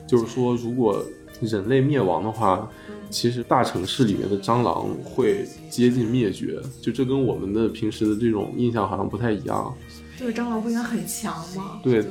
[0.06, 1.04] 就是说，如果
[1.40, 2.70] 人类灭亡的话，
[3.10, 9.74] 其实大城市里面的蟑螂会接近灭绝，就这跟我们的平时的这种印象好像不太一样。
[10.16, 11.80] 对，蟑螂不应该很强吗？
[11.82, 12.04] 对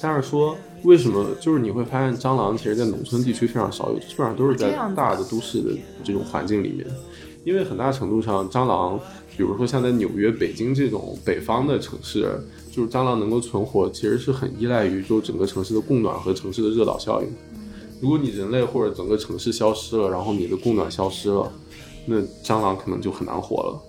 [0.00, 5.70] 但是说为什么，就是你会发现蟑螂其实在农村地区非常少有，基本上都是在大的都市的
[6.04, 6.86] 这种环境里面，
[7.44, 8.98] 因为很大程度上蟑螂，
[9.36, 12.28] 比如说像在纽约、北京这种北方的城市，
[12.78, 17.28] 就是蟑螂能够存活，其实是很依赖于就整个城市的供暖和城市的热岛效应。
[18.00, 21.52] 如果你人类或者整个城市消失了，然后你的供暖消失了，
[22.06, 23.82] 那蟑螂可能就很难活了。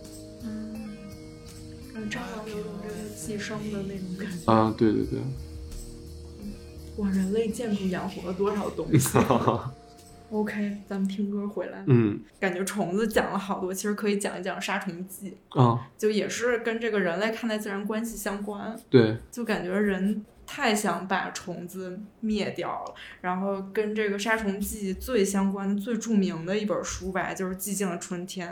[1.93, 4.51] 让蟑螂有种这个寄生的那种感觉。
[4.51, 5.19] 啊，对对对，
[6.97, 9.19] 哇，人类建筑养活了多少东西
[10.31, 11.83] ？OK，咱们听歌回来。
[11.87, 18.77] 嗯感觉虫子讲了好多，其实可以讲一讲杀虫剂，啊，就也是跟这个人类看待自然关系相关。
[18.89, 28.47] 对，就感觉人太想把虫子灭掉了，然后跟这个杀虫剂最相关、最著名的一本书吧，就是《寂静的春天》。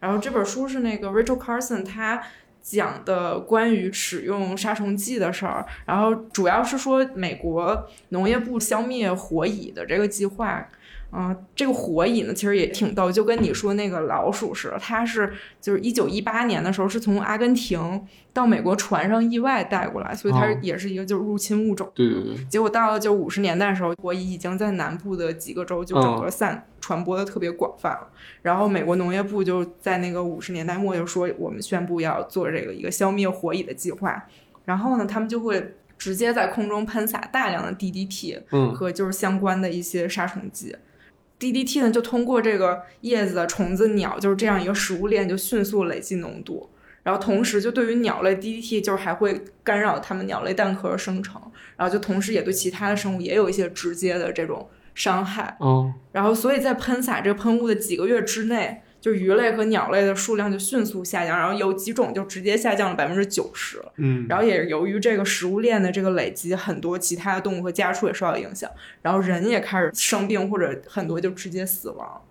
[0.00, 2.22] 然后这本书是那个 Rachel Carson 他
[2.62, 10.68] 讲的关于使用杀虫剂的事儿，然后主要是说美国农业部消灭火蚁的这个计划。
[11.10, 21.90] 嗯、这个火蚁呢，其实也挺逗，就跟你说那个老鼠似的，它是就是一九一八年的时候是从阿根廷到美国船上意外带过来，所以它哦也是一个就是入侵物种。
[21.94, 28.08] 对对对，结果到了就五十年代的时候，火蚁已经在南部的几个州就整个散、传播的特别广泛了。
[28.42, 34.26] 然后美国农业部就在那个五十年代末就说，我们宣布要做这个一个消灭火蚁的计划。
[34.66, 40.76] 然后呢，他们就会直接在空中喷洒大量的 DDT 嗯和就是相关的一些杀虫剂。
[41.38, 46.70] DDT 呢，就通过这个叶子、虫子、鸟，就是这样一个食物链，就迅速累积浓度。
[47.04, 51.40] 然后同时，就对于鸟类 DDT，就是还会干扰它们鸟类蛋壳的生成，
[51.76, 55.56] 然后就同时也对其他的生物也有一些直接的这种伤害。
[55.60, 63.80] 嗯，然后，所以在喷洒这个喷雾的几个月之内，就鱼类和鸟类的数量就迅速下降，然后有几种就直接下降了百分之九十。
[63.96, 68.70] 嗯，然后也由于这个食物链的这个累积，很多其他的动物和家畜也受到影响，
[69.02, 72.22] 然后人也开始生病或者很多就直接死亡。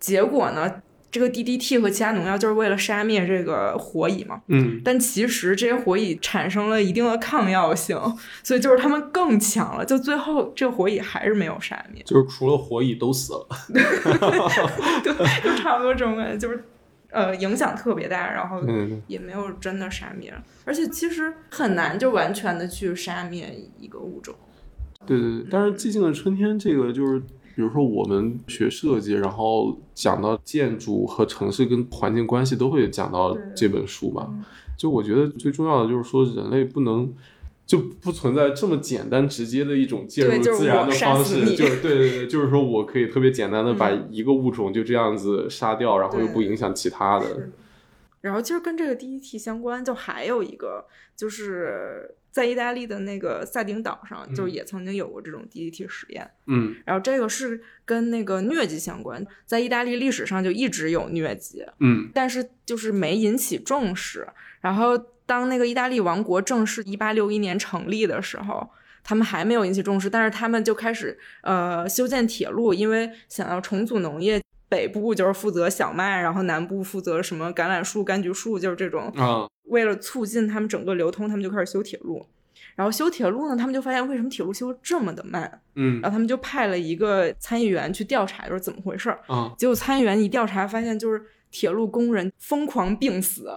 [0.00, 4.40] 结果呢，这个 DDT 和其他农药就是为了杀灭这个火蚁嘛。
[4.48, 7.98] 嗯但其实这些火蚁产生了一定的抗药性，
[8.42, 9.84] 所以就是它们更强了。
[9.84, 13.46] 就最后这个火蚁还是没有杀灭，就是除了火蚁都死了。
[15.02, 16.64] 对，就差不多这种感觉，就是
[17.10, 20.32] 呃影响特别大，然后嗯，也没有真的杀灭，
[20.64, 24.34] 而且其实很难就完全的去杀灭一个物种。
[25.06, 25.46] 对对对。
[25.50, 27.22] 但是《寂静的春天》这个就是，
[27.58, 34.28] 比如说我们学设计，然后讲到建筑和城市跟环境关系，都会讲到这本书嘛。
[34.30, 34.44] 嗯
[34.76, 37.12] 就我觉得最重要的就是说，人类不能。
[37.66, 47.50] 就不存在这么简单直接的一种介入自然的方式，就是对对对，就是说我可以特别简单的把嗯一个物种就这样子杀掉，然后又不影响其他的。
[48.22, 56.30] 然后其实跟这个第一题相关，就还有一个就是在意大利的那个萨丁岛上，就也曾经有过这种 DDT 实验。
[56.46, 64.24] 嗯然后这个是跟那个疟疾相关，在意大利历史上就一直有疟疾，嗯但是就是没引起重视。
[64.60, 68.70] 然后当那个意大利王国正式一八六一年成立的时候，
[69.02, 74.40] 他们还没有引起重视，但是他们就开始呃修建铁路，因为想要重组农业。
[74.70, 79.10] 北部就是负责小麦，然后南部负责什么橄榄树、柑橘树，就是这种。
[79.68, 82.24] 啊为了促进他们整个流通，他们就开始修铁路。
[82.74, 89.20] 然后修铁路呢，他们就发现为什么铁路修得这么的慢，嗯然后他们就派了一个参议员去调查，就是怎么回事儿。
[89.26, 93.50] 啊结果参议员一调查，发现就是铁路工人疯狂病死，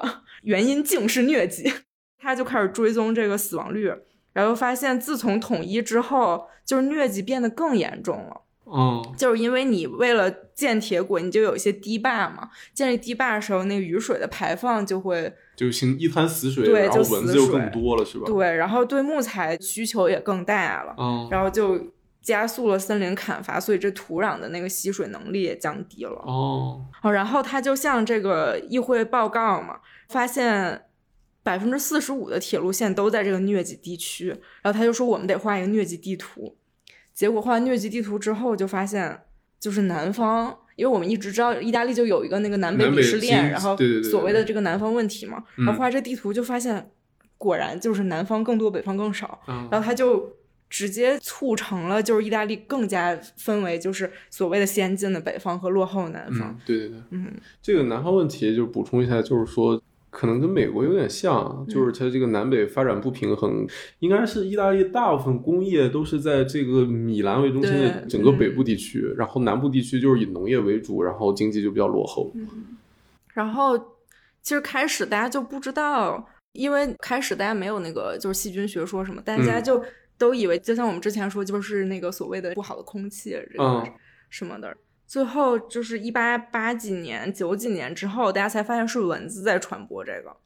[0.44, 1.72] 原因竟是疟疾。
[2.20, 3.92] 他就开始追踪这个死亡率，
[4.34, 8.42] 然后发现自从统一之后，就是疟疾变得更严重了。
[8.74, 21.80] 嗯就是因为你为了建铁轨，你就有一些堤坝嘛，建立堤坝的时候，那个雨水的排放就会就形一滩死水，对然后就死蚊子就更水多了，是吧？，对，然后对木材需求也更大了，嗯然后就
[22.20, 26.20] 加速了森林砍伐，所以这土壤的那个吸水能力也降低了。
[26.26, 30.82] 哦哦，然后他就向这个议会报告嘛，发现
[31.44, 34.30] 百分之四十五的铁路线都在这个疟疾地区，
[34.64, 36.58] 然后他就说我们得画一个疟疾地图。
[37.14, 39.22] 结果画完疟疾地图之后，就发现
[39.60, 46.92] 就是南方，因为我们一直知道意大利就有一个那个南北鄙视链，然后所谓的这个南方问题嘛，然后嗯画这地图就发现
[47.38, 49.42] 果然就是南方更多，北方更少。
[49.48, 50.32] 嗯然后他就
[50.70, 59.82] 直接促成了就是意大利更加分为就是所谓的先进的北方和落后的南方嗯。，对对对，嗯这个南方问题就补充一下，就是说。
[60.12, 63.66] 可能跟美国有点像，就是它这个南北发展不平衡，
[64.00, 72.32] 应该是意大利大部分工业都是在这个米兰为中心的整个北嗯部地区，然后南部地区就是以农业为主，然后经济就比较落后。
[73.34, 73.78] 然后
[74.42, 79.82] 其实开始大家就不知道，因为开始大家没有那个就是细菌学说什么，大家嗯就
[80.18, 83.88] 都以为就像我们之前说，就是那个所谓的不好的空气这个嗯
[84.30, 84.76] 什么的。
[85.12, 90.38] 最后就是一八八几年、九几年之后，大家才发现是蚊子在传播这个，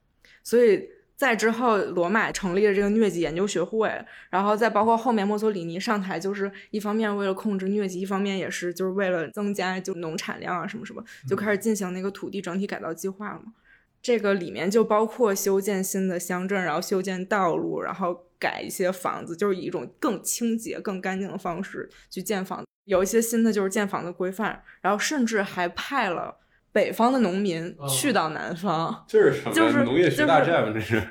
[0.43, 3.87] 所以在之后，罗马成立了这个疟疾研究学会，
[4.31, 13.53] 然后再包括后面墨索里尼上台，就是一方面为了控制疟疾，一方面也是就是为了增加就农产量啊什么什么，就开始进行那个土地整体改造计划了嘛。
[14.01, 22.65] 这个里面就包括修建新的乡镇，然后修建道路，然后改一些房子，就是以一种更清洁、更干净的方式去建房子。
[22.85, 26.37] 有一些新的就是建房的规范，然后甚至还派了
[26.71, 30.71] 北方的农民去到南方，这是什么就是农业学就是大战吗？
[30.73, 31.01] 这是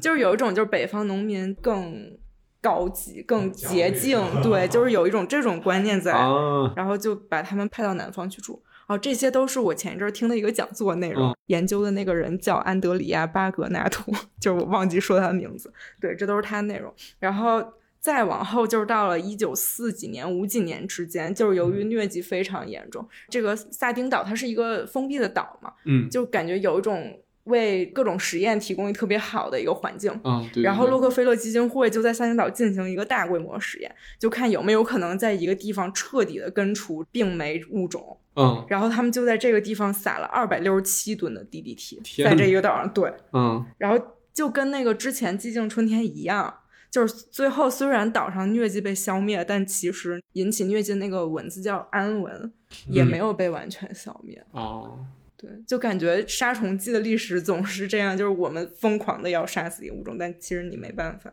[0.00, 2.18] 就是有一种就是北方农民更
[2.60, 8.62] 高级、更洁净，对，就是有一种这种观念在，啊，然后就把他们派到南方去住。
[8.86, 14.10] 哦，这些都是我前一阵儿听的一个讲座内容，嗯研究的那个人叫安德里亚·巴格纳图，
[14.40, 15.70] 就是我忘记说他的名字。
[16.00, 16.90] 对，这都是他的内容。
[17.18, 17.62] 然后
[18.00, 30.12] 再往后就是到了一九四几年、五几年之间，就是由于疟疾非常严重，这个萨丁岛它是一个封闭的岛嘛，嗯就感觉有一种为各种实验提供一特别好的一个环境。
[30.22, 30.62] 嗯，对。
[30.62, 38.18] 然后洛克菲勒基金会就在萨丁岛进行一个大规模实验，就看有没有可能在一个地方彻底的根除病媒物种。
[38.36, 42.88] 嗯然后他们就在这个地方撒了二百六十七吨的 DDT，在这一个岛上。
[42.92, 43.98] 对，嗯然后
[44.32, 46.54] 就跟那个之前寂静春天一样，
[46.90, 52.52] 就是最后虽然岛上疟疾被消灭，但其实引起疟疾的那个蚊子叫安蚊，
[52.88, 54.42] 也嗯没有被完全消灭。
[54.52, 55.04] 哦，
[55.36, 61.32] 对，就感觉杀虫剂的历史总是这样，就是我们疯狂的要杀死一个物种，但其实你没办法。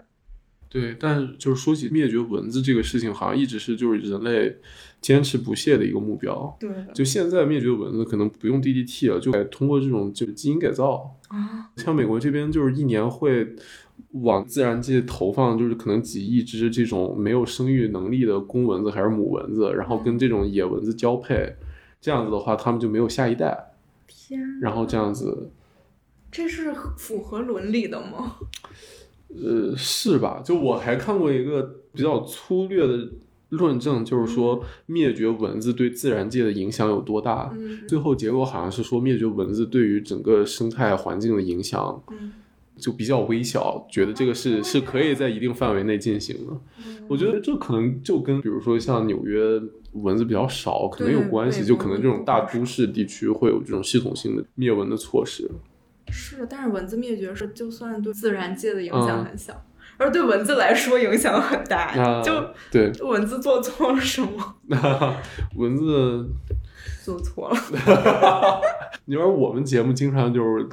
[0.68, 4.58] 对，但是就是说起灭绝蚊子这个事情，好像一直是就是人类
[5.00, 6.54] 坚持不懈的一个目标。
[6.60, 11.18] 对就现在灭绝蚊子可能不用 DDT 了，就通过这种就是基因改造。
[11.30, 13.56] 啊，像美国这边就是一年会
[14.12, 21.56] 往自然界投放，就是可能几亿只这种没有生育能力的公蚊子还是母蚊子，然后跟这种野蚊子交配，
[22.00, 23.74] 这样子的话，它们就没有下一代。
[24.08, 25.50] 天，然后这样子，
[26.32, 28.36] 这是符合伦理的吗？
[29.30, 30.42] 呃，是吧？
[30.44, 33.10] 就我还看过一个比较粗略的
[33.50, 37.52] 论证，就是说灭绝蚊子对自然界的影响有多大。
[37.54, 42.32] 嗯最后结果好像是说灭绝蚊子对于整个生态环境的影响嗯
[42.78, 46.54] 就比较微小，觉得这个是是可以在一定范围内进行的。
[47.08, 49.62] 我觉得这可能就跟比如说像纽约
[49.94, 55.50] 蚊子比较少，可能有关系，就可能这种大都市地区会有这种系统性的灭蚊的措施。
[56.12, 59.66] 是，但是蚊子灭绝是就算对自然界的影响嗯很小，
[59.98, 61.86] 而对蚊子来说影响很大。
[62.00, 62.32] 啊，就
[62.72, 64.56] 对，蚊子做错了什么？
[65.56, 66.28] 蚊子
[67.04, 67.58] 做错了。
[69.06, 70.68] 你说我们节目经常就是，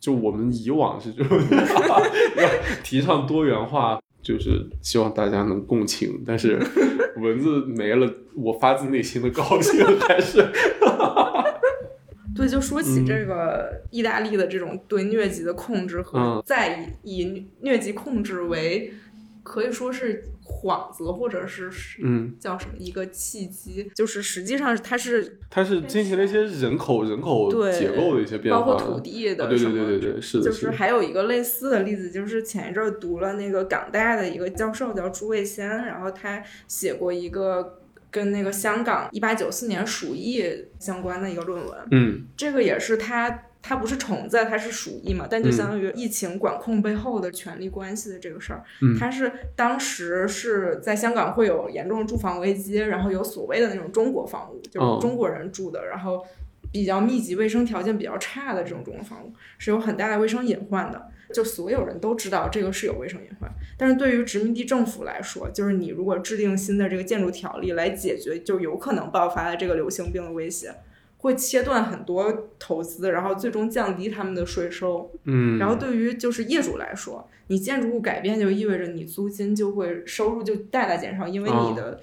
[0.00, 1.38] 就我们以往是这种
[2.36, 2.48] 要
[2.82, 6.58] 提倡多元化，就是希望大家能共情，但是
[7.18, 10.44] 蚊子没了，我发自内心的高兴，还是
[12.34, 16.42] 对，就说起嗯这个意大利的这种对疟疾的控制和嗯。
[16.44, 18.92] 再以以疟疾控制为
[19.44, 37.80] 可以说是幌子，或者是是嗯，叫什么一个契机，就是实际上它是它是进行了一些人口人口对结构的一些变化，包括土地啊对的什么对对对对，是的，就是还有一个类似的例子，就是前一阵儿读了那个港大的一个教授叫朱卫先，然后他写过一个
[38.10, 40.42] 跟那个香港一八九四年鼠疫
[40.80, 42.24] 相关的一个论文，嗯。
[42.36, 43.42] 这个也是他。
[43.66, 48.62] 它不是虫子，它是鼠疫嘛，但就嗯相当于疫情管控背后的权力关系的这个事儿。
[48.82, 56.22] 嗯它是当时是在香港会有严重的住房危机，然后有所谓的那种中国房屋，就哦是中国人住的，然后
[56.70, 61.10] 比较密集、卫生条件比较差的这种中国房屋，是有很大的卫生隐患的。
[61.32, 70.72] 就所有人都知道这个是有卫生隐患，但是对于殖民地政府来说，就是你如果制定新的这个建筑条例来解决就有可能爆发的这个流行病的威胁，
[71.24, 75.10] 会切断很多投资，然后最终降低他们的税收。
[75.24, 81.98] 嗯，然后对于就是业主来说，你建筑物改变就意味着你租金就会收入就大大减少，因为哦你的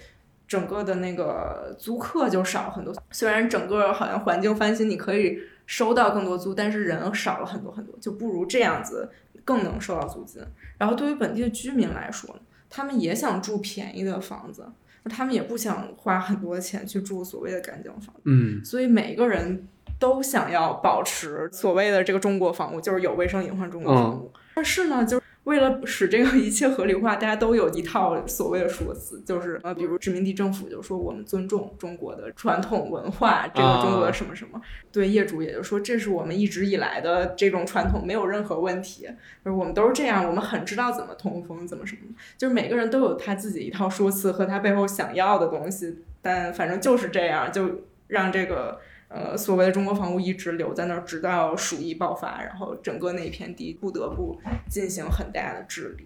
[0.48, 2.92] 整个的那个租客就少很多。
[3.12, 9.08] 虽然整个好像环境翻新，你可以收到更多租，但是人少了很多很多，就不如这样子
[9.46, 10.42] 更能收到租金。
[10.80, 12.36] 然后对于本地的居民来说，
[12.72, 14.66] 他们也想住便宜的房子，
[15.10, 18.14] 他们也不想花很多钱去住所谓的干净房。
[18.26, 19.68] 嗯所以每个人
[20.00, 24.32] 都想要保持所谓的这个中国房屋，就是有卫生隐患中国房屋。
[24.56, 34.62] 但是呢，就是为了使这个一切合理化，大家都有一套所谓的说辞，就是呃，比如殖民地政府就说我们尊重中国的传统文化，这个中国的什么什么，
[34.92, 39.08] 对业主也就说这是我们一直以来的这种传统，没有任何问题，
[39.44, 48.80] 就是我们都是这样，我们很知道怎么通风，怎么什么，就是每个人都有他自己一套说辞和他背后想要的东西，但反正就是这样，就让这个。
[49.14, 54.40] 呃，所谓的中国房屋一直留在那儿，直到鼠疫爆发，然后整个那一片地不得不
[54.70, 56.06] 进行很大的治理。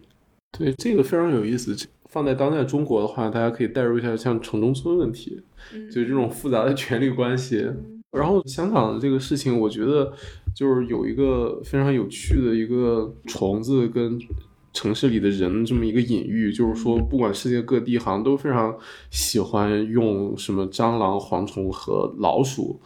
[0.57, 1.75] 对，这个非常有意思。
[2.09, 5.41] 放在当代中国的话，大家可以代入一下像城中村问题，
[5.73, 7.69] 嗯就这种复杂的权力关系。
[8.11, 10.13] 然后香港的这个事情，我觉得
[10.55, 14.17] 就是有一个非常有趣的一个虫子跟
[14.75, 18.77] 城市里的人这么一个隐喻，就是说，不管世界各地好像都非常
[19.09, 22.79] 喜欢用什么蟑螂、蝗虫和老鼠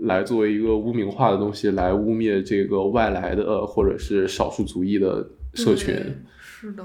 [0.00, 5.94] 来作为一个污名化的东西来污蔑这个外来的呃或者是少数族裔的社群。
[6.40, 6.84] 是的，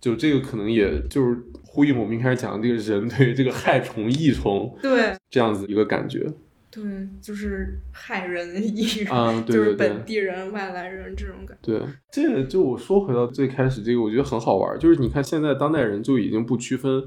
[0.00, 6.30] 就这个可能也就是呼应我们一开始讲的这个人对这个害虫、益虫对这样子一个感觉。
[6.70, 6.82] 对，
[7.20, 11.78] 就是害人艺人， 嗯，对就是本地人、外来人这种感觉。
[11.78, 17.02] 对，这个就我说回到最开始这个，我觉得很好玩儿，就是你看现在当代人就已经不区分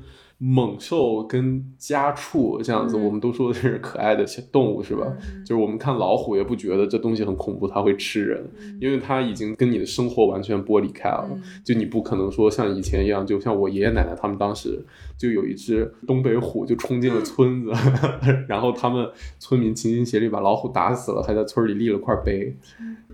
[0.46, 5.08] 猛兽跟家畜这样子，嗯我们都说的是可爱的小动物是吧？
[5.34, 11.30] 嗯就是我们看老虎也不觉得这东西很恐怖，它会吃人，嗯因为它已经跟你的生活完全剥离开了。
[11.32, 14.84] 嗯就你不可能说像以前一样，就像我爷爷奶奶他们当时
[15.18, 17.72] 就有一只东北虎就冲进了村子，
[18.50, 19.08] 然后他们
[19.40, 22.54] 村民齐心协力把老虎打死了，还在村里立了块碑。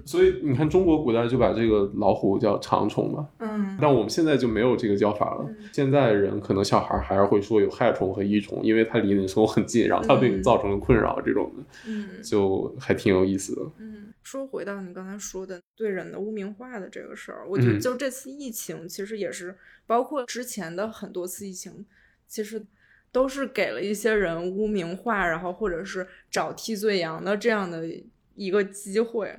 [0.09, 3.77] 所以你看，中国古代就把这个老虎叫长虫嘛，嗯。
[3.79, 5.47] 但我们现在就没有这个叫法了。
[5.71, 12.23] 现在人可能小孩还是会说有害虫和益虫，因为它离你的生活很近，然后它对你嗯造成了困扰，这种的嗯。
[12.23, 13.61] 就还挺有意思的。
[13.77, 17.79] 嗯，说回到你刚才说的对人的污名化的这个事儿，我觉得嗯。
[17.79, 19.55] 就这次疫情其实也是，
[19.85, 21.85] 包括之前的很多次疫情，
[22.27, 22.65] 其实
[23.11, 27.87] 都是给了一些人污名化，然后或者是找替罪羊的这样的
[28.33, 29.37] 一个机会，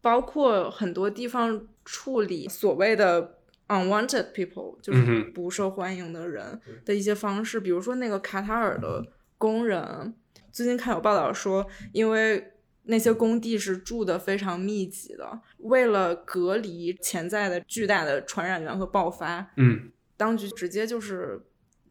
[0.00, 3.38] 包括很多地方处理所谓的
[3.68, 9.04] unwanted people，就是不受欢迎的人的一些方式，比如说那个卡塔尔的
[9.36, 10.14] 工人，
[10.50, 12.52] 最近看有报道说，因为
[12.84, 19.90] 那些工地是住的非常密集的，为了隔离潜在的巨大的传染源和爆发，嗯。
[20.16, 21.40] 当局直接就是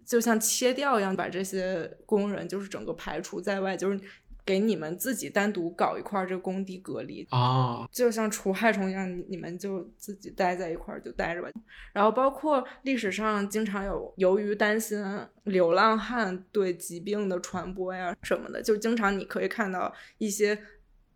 [0.06, 3.98] 就像切掉一样，把这些工人就是整个排除在外，就是
[4.48, 11.50] 给你们自己单独搞一块儿这个工地隔离，啊，就像除害虫一样，你你们就自己待在一块儿就待着吧。
[11.92, 15.06] 然后包括历史上经常有由于担心
[15.44, 20.58] 流浪汉对疾病的传播呀什么的，就经常你可以看到一些，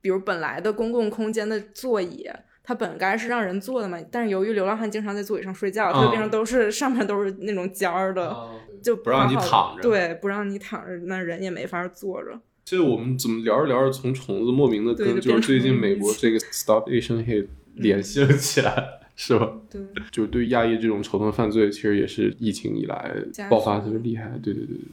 [0.01, 2.29] 比如本来的公共空间的座椅。
[2.63, 8.37] 它本该是让人坐的嘛，但是由于流浪汉经常在座椅上睡觉，它就变成都是、上面都是那种尖儿的，
[8.83, 12.39] 就不让你躺着对，不让你躺着，那人也没法坐着。
[12.71, 19.51] 这我们怎么聊着聊着，从虫子莫名的跟就是最近美国这个 Stop Asian Hate 联系了起来，是吧？
[19.69, 23.13] 对，就是对亚裔这种仇恨犯罪，其实也是疫情以来
[23.49, 24.29] 爆发特别厉害。
[24.41, 24.85] 对对对对，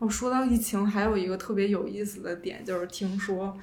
[0.00, 3.56] 我说到疫情，还有一个特别有意思的点，就是听说，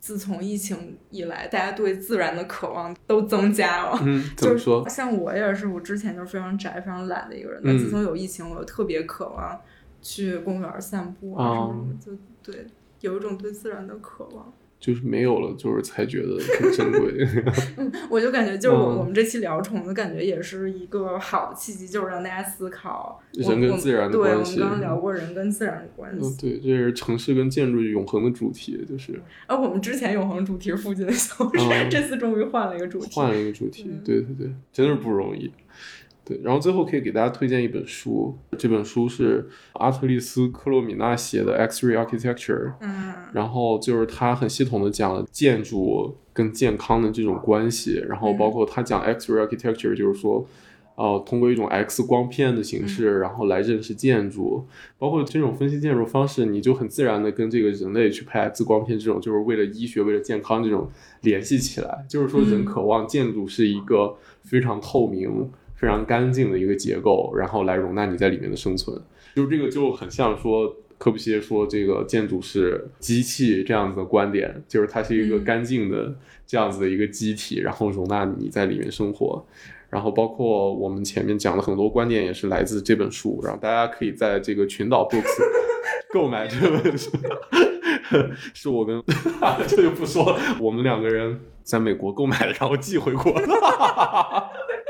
[0.00, 4.00] 自从疫情以来，大家对自然的渴望都增加了。
[4.04, 4.88] 嗯， 怎就是么说？
[4.88, 9.60] 像我也是，我之前就是非常宅、非常懒的一个人，但嗯自从有疫情，我就特别渴望
[10.02, 12.66] 去公园散步啊什哦么就对，
[13.00, 14.52] 有一种对自然的渴望。
[14.80, 17.24] 就是没有了，就是才觉得很珍贵。
[18.10, 26.26] 我就感觉，就是我、嗯我们这期聊虫子，感觉也是一个好的契机，就是让大家思考人跟自然的关系对，我们刚刚聊过人跟自然的关系。
[26.26, 33.10] 嗯，对，这是城市跟建筑永恒的主题，就是啊，我们之前永恒主题是附近的小事，嗯这次终于换了一个主题。
[33.14, 34.00] 换了一个主题嗯。
[34.04, 35.48] 对对对，真是不容易。
[36.32, 43.12] 对，然后最后可以给大家推荐一本书，这本书是阿特利斯·克洛米纳写的《X-ray Architecture》，嗯。
[43.32, 50.46] 然后就是他很系统的讲了建筑跟健康的这种关系，然后包括他讲 X-ray architecture，就是说，
[50.96, 54.66] 呃，通过一种 X 光片的形式，然后来认识建筑，
[54.98, 60.90] 包括这种分析建筑方式，你就很自然的跟这个人类去拍 X 光片这种，就是为了医学、为了健康这种
[61.22, 62.64] 联系起来，就是说人嗯。
[62.66, 65.50] 渴望建筑是一个非常透明、
[65.82, 68.98] 非常干净的一个结构，然后来容纳你在里面的生存，
[69.36, 70.74] 就是这个就很像说。
[70.98, 76.14] 科布西耶说：“这个建筑是机器这样子的观点，就是它是一个嗯干净的
[76.46, 79.44] 这样子的一个机体，然后容纳你在里面生活。
[79.90, 85.26] 然后包括我们前面讲的很多观点也是来自这本书，然后大家可以在这个群岛 books
[86.14, 87.10] 购买这本书。
[88.54, 89.02] 是我跟
[89.66, 93.32] 这就不说了，我们两个人在美国购买的，然后寄回国。
[93.32, 93.40] 就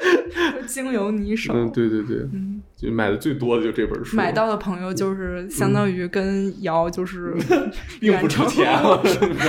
[0.67, 1.53] 经由你手。
[1.55, 7.35] 嗯，对对对，嗯就买的最多的就这本书，买到的朋友就是相当于跟瑶就是
[8.01, 9.49] 并不值钱了，是不是？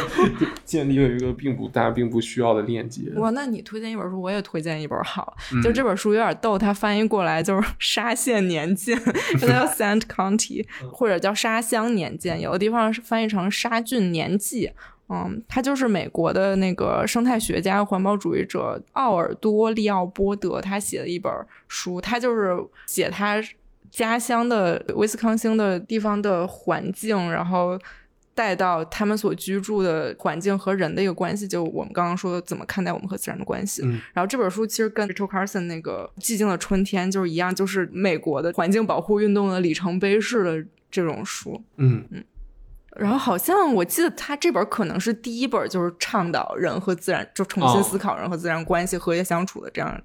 [0.66, 3.12] 建立了一个并不大家并不需要的链接。
[3.16, 5.36] 哇，那你推荐一本书，我也推荐一本好。
[5.54, 9.00] 嗯就这本书有点逗，它翻译过来就是 “沙县年鉴”，
[9.40, 14.72] 它叫 Sand County，或嗯者叫“沙乡年鉴”，有的地方是翻译成“沙郡年记”。
[15.14, 21.32] 嗯，他就是美国的那个生态学家、环保主义者奥尔多利奥波德，他写的一本
[21.68, 22.58] 书，他就是
[22.88, 23.40] 写他
[23.92, 27.78] 家乡的威斯康星的地方的环境，然后
[28.34, 33.84] 带到他们所居住的环境和人的一个关系，就我们刚刚说的怎么看待我们和自然的关系。
[33.86, 41.62] 嗯然后这本书其实跟 Rachel Carson 那个《寂静的春天》就是一样，就是美国的环境保护运动的里程碑式的这种书。
[41.78, 42.04] 嗯
[42.96, 47.84] 然后好像我记得他这本可能是第一本，就是倡导人和自然，就重新哦。
[47.84, 50.02] 思考人和自然关系、和谐相处的这样。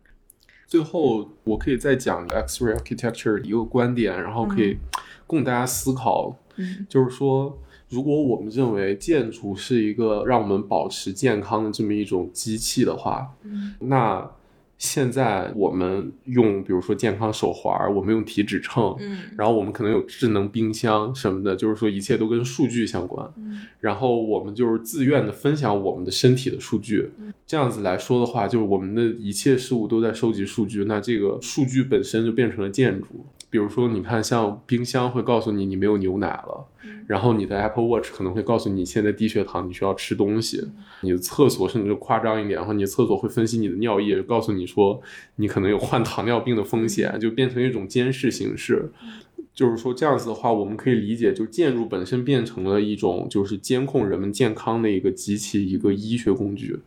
[0.66, 4.78] 最后我可以再讲 X-ray architecture 一个观点，然后可以
[5.26, 6.86] 供大家思考，嗯。
[6.88, 7.58] 就是说，
[7.88, 13.74] 如果我们认为建筑是一个让我们保持健康的这么一种机器的话，嗯。
[13.80, 14.30] 那
[14.78, 23.28] 现在我们用比如说健康手环，我们用体脂秤，嗯然后我们可能有智能冰箱什么的，就是说一切都跟数据相关。
[23.36, 27.10] 嗯然后我们就是自愿的分享我们的身体的数据，
[27.46, 33.26] 这样子来说的话，就是我们的一切事物都在收集数据，那这个数据本身就变成了建筑。
[33.50, 36.66] 比如说，你看，像冰箱会告诉你你没有牛奶了，
[37.06, 40.62] 然后你的 Apple Watch 可能会告诉你现在低血糖，你需要吃东西。
[41.00, 45.00] 你的厕所甚至夸张一点，然后你的厕所会分析你的尿液，告诉你说
[45.36, 48.92] 你可能有患糖尿病的风险，就变成一种监视形式。
[49.54, 56.78] 就是说这样子的话，我们可以理解，就建筑本身变成了一种就是监控人们健康的一个极其，一个医学工具。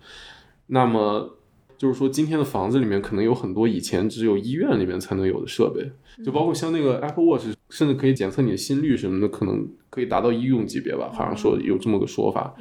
[0.67, 1.37] 那么
[1.81, 5.91] 就是说，今天的房子里面可能有很多以前只有医院里面才能有的设备，
[6.23, 12.53] 就包括像那个 Apple Watch，甚至可以检测你的心率什么的，可能可以达到医用级别吧，好像说有这么个说法。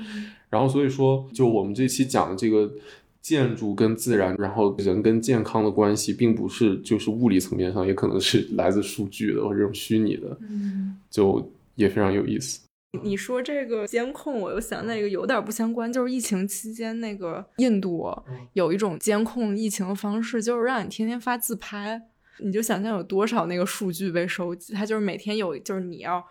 [0.49, 2.73] 然后所以说，就我们这期讲的这个
[3.21, 12.59] 建筑跟自然，然后人跟健康的关系，并不是就是物理层面上，也可能是来自数据的或者这种虚拟的，嗯就也非常有意思。
[13.03, 18.11] 你说这个监控，我又想到一个有点不相关，就是疫情期间那个印度
[18.55, 22.03] 有一种监控疫情的方式，就是让你天天发自拍，
[22.39, 26.25] 你就想象有多少那个数据被收集，它就是每天有，就是你要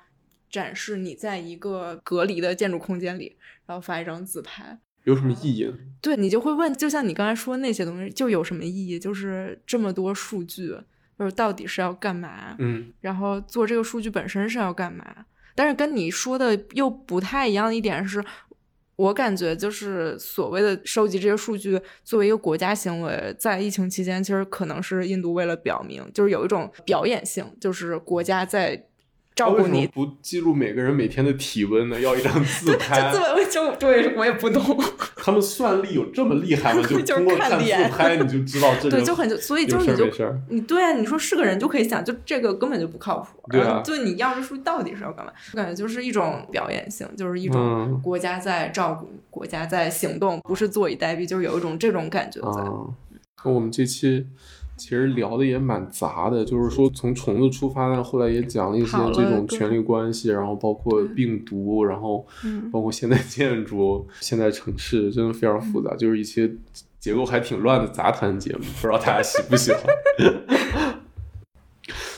[0.49, 4.77] 展示你在一个隔离的建筑空间里，然后发一张自拍。
[5.05, 5.73] 有什么意义？
[6.01, 8.99] 对你就会问，就像你刚才说那些东西，就有什么意义？
[8.99, 10.75] 就是这么多数据，
[11.17, 12.55] 就是到底是要干嘛？
[12.59, 15.25] 嗯然后做这个数据本身是要干嘛？
[15.59, 18.23] 但是跟你说的又不太一样的一点是，
[18.95, 28.87] 我感觉就是所谓的收集这些数据作为一个国家行为，在疫情期间，其实可能是印度为了表明，就是有一种表演性，就是国家在
[29.39, 29.87] 照顾你。
[29.87, 31.99] 不记录每个人每天的体温呢？
[31.99, 34.61] 要一张自拍这，么就对我也不懂，
[35.15, 36.81] 他们算力有这么厉害吗？
[36.87, 40.09] 就就是通过看自拍你就知道这 对，就很所以就是你就。
[40.49, 43.27] 你对啊，你说是个人就可以想，就这个根本就不靠谱。
[43.49, 45.31] 对啊就你要这数据到底是要干嘛？
[45.53, 52.61] 我感觉就是一种表演性，就是一种嗯国家在照顾，国家在行动，不是坐以待毙，就是有一种这种感觉在。
[52.61, 52.71] 啊，
[53.45, 54.27] 那我们这期
[54.79, 66.49] 其实聊的也蛮杂的，就是说从虫子出发，但后来也讲了一些这种权力关系，然后包括病毒，然后嗯包括现代 建筑、现代城市，真的非常复杂，就是一些
[66.99, 69.81] 结构还挺乱的杂谈节目，不知道大家喜不喜欢。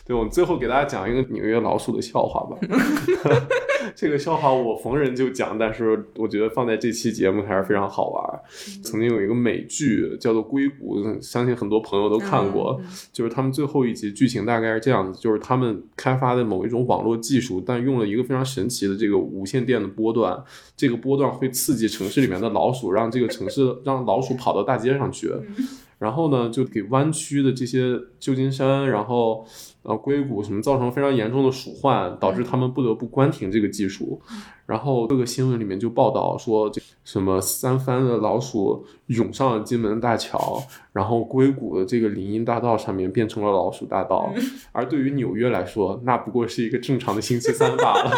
[0.05, 2.57] 对，我们最后给大家讲一个纽约老鼠的笑话吧。
[3.96, 8.39] 这个笑话我逢人就讲，但是我觉得放在这期节目还是非常好玩。
[8.84, 12.80] 曾经有一个美剧叫做《硅谷》，相信很多朋友都看过。
[12.82, 20.42] 嗯就是他们最后一集剧情大概是这样子，就是他们开发的某一种网络技术，但用了一个非常神奇的这个无线电的波段，
[20.76, 25.32] 这个波段会刺激城市里面的老鼠，让这个城市让老鼠跑到大街上去。
[26.02, 29.45] 然后呢，就给湾区的这些旧金山，然后
[29.84, 34.20] 呃硅谷什么造成非常严重的鼠患，导致他们不得不关停这个技术。
[34.66, 44.34] 然后各个新闻里面就报道说，这什么三藩的老鼠涌上了金门大桥，然后硅谷的这个林荫大道上面变成了老鼠大道。
[44.74, 48.12] 而对于纽约来说，那不过是一个正常的星期三罢了。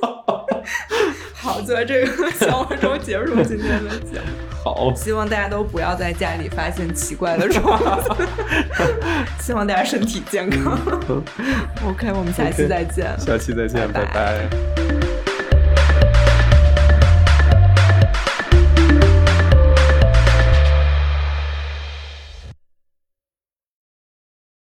[1.36, 4.51] 好，就在这个笑话中结束今天的节目。
[4.64, 7.62] 好，希望大家都不要在家里发现奇怪的虫
[8.02, 8.28] 子，
[9.40, 10.78] 希望大家身体健康。
[11.84, 13.06] OK，我们下期再见。
[13.18, 14.04] 下期再见，拜。
[14.04, 14.81] 拜拜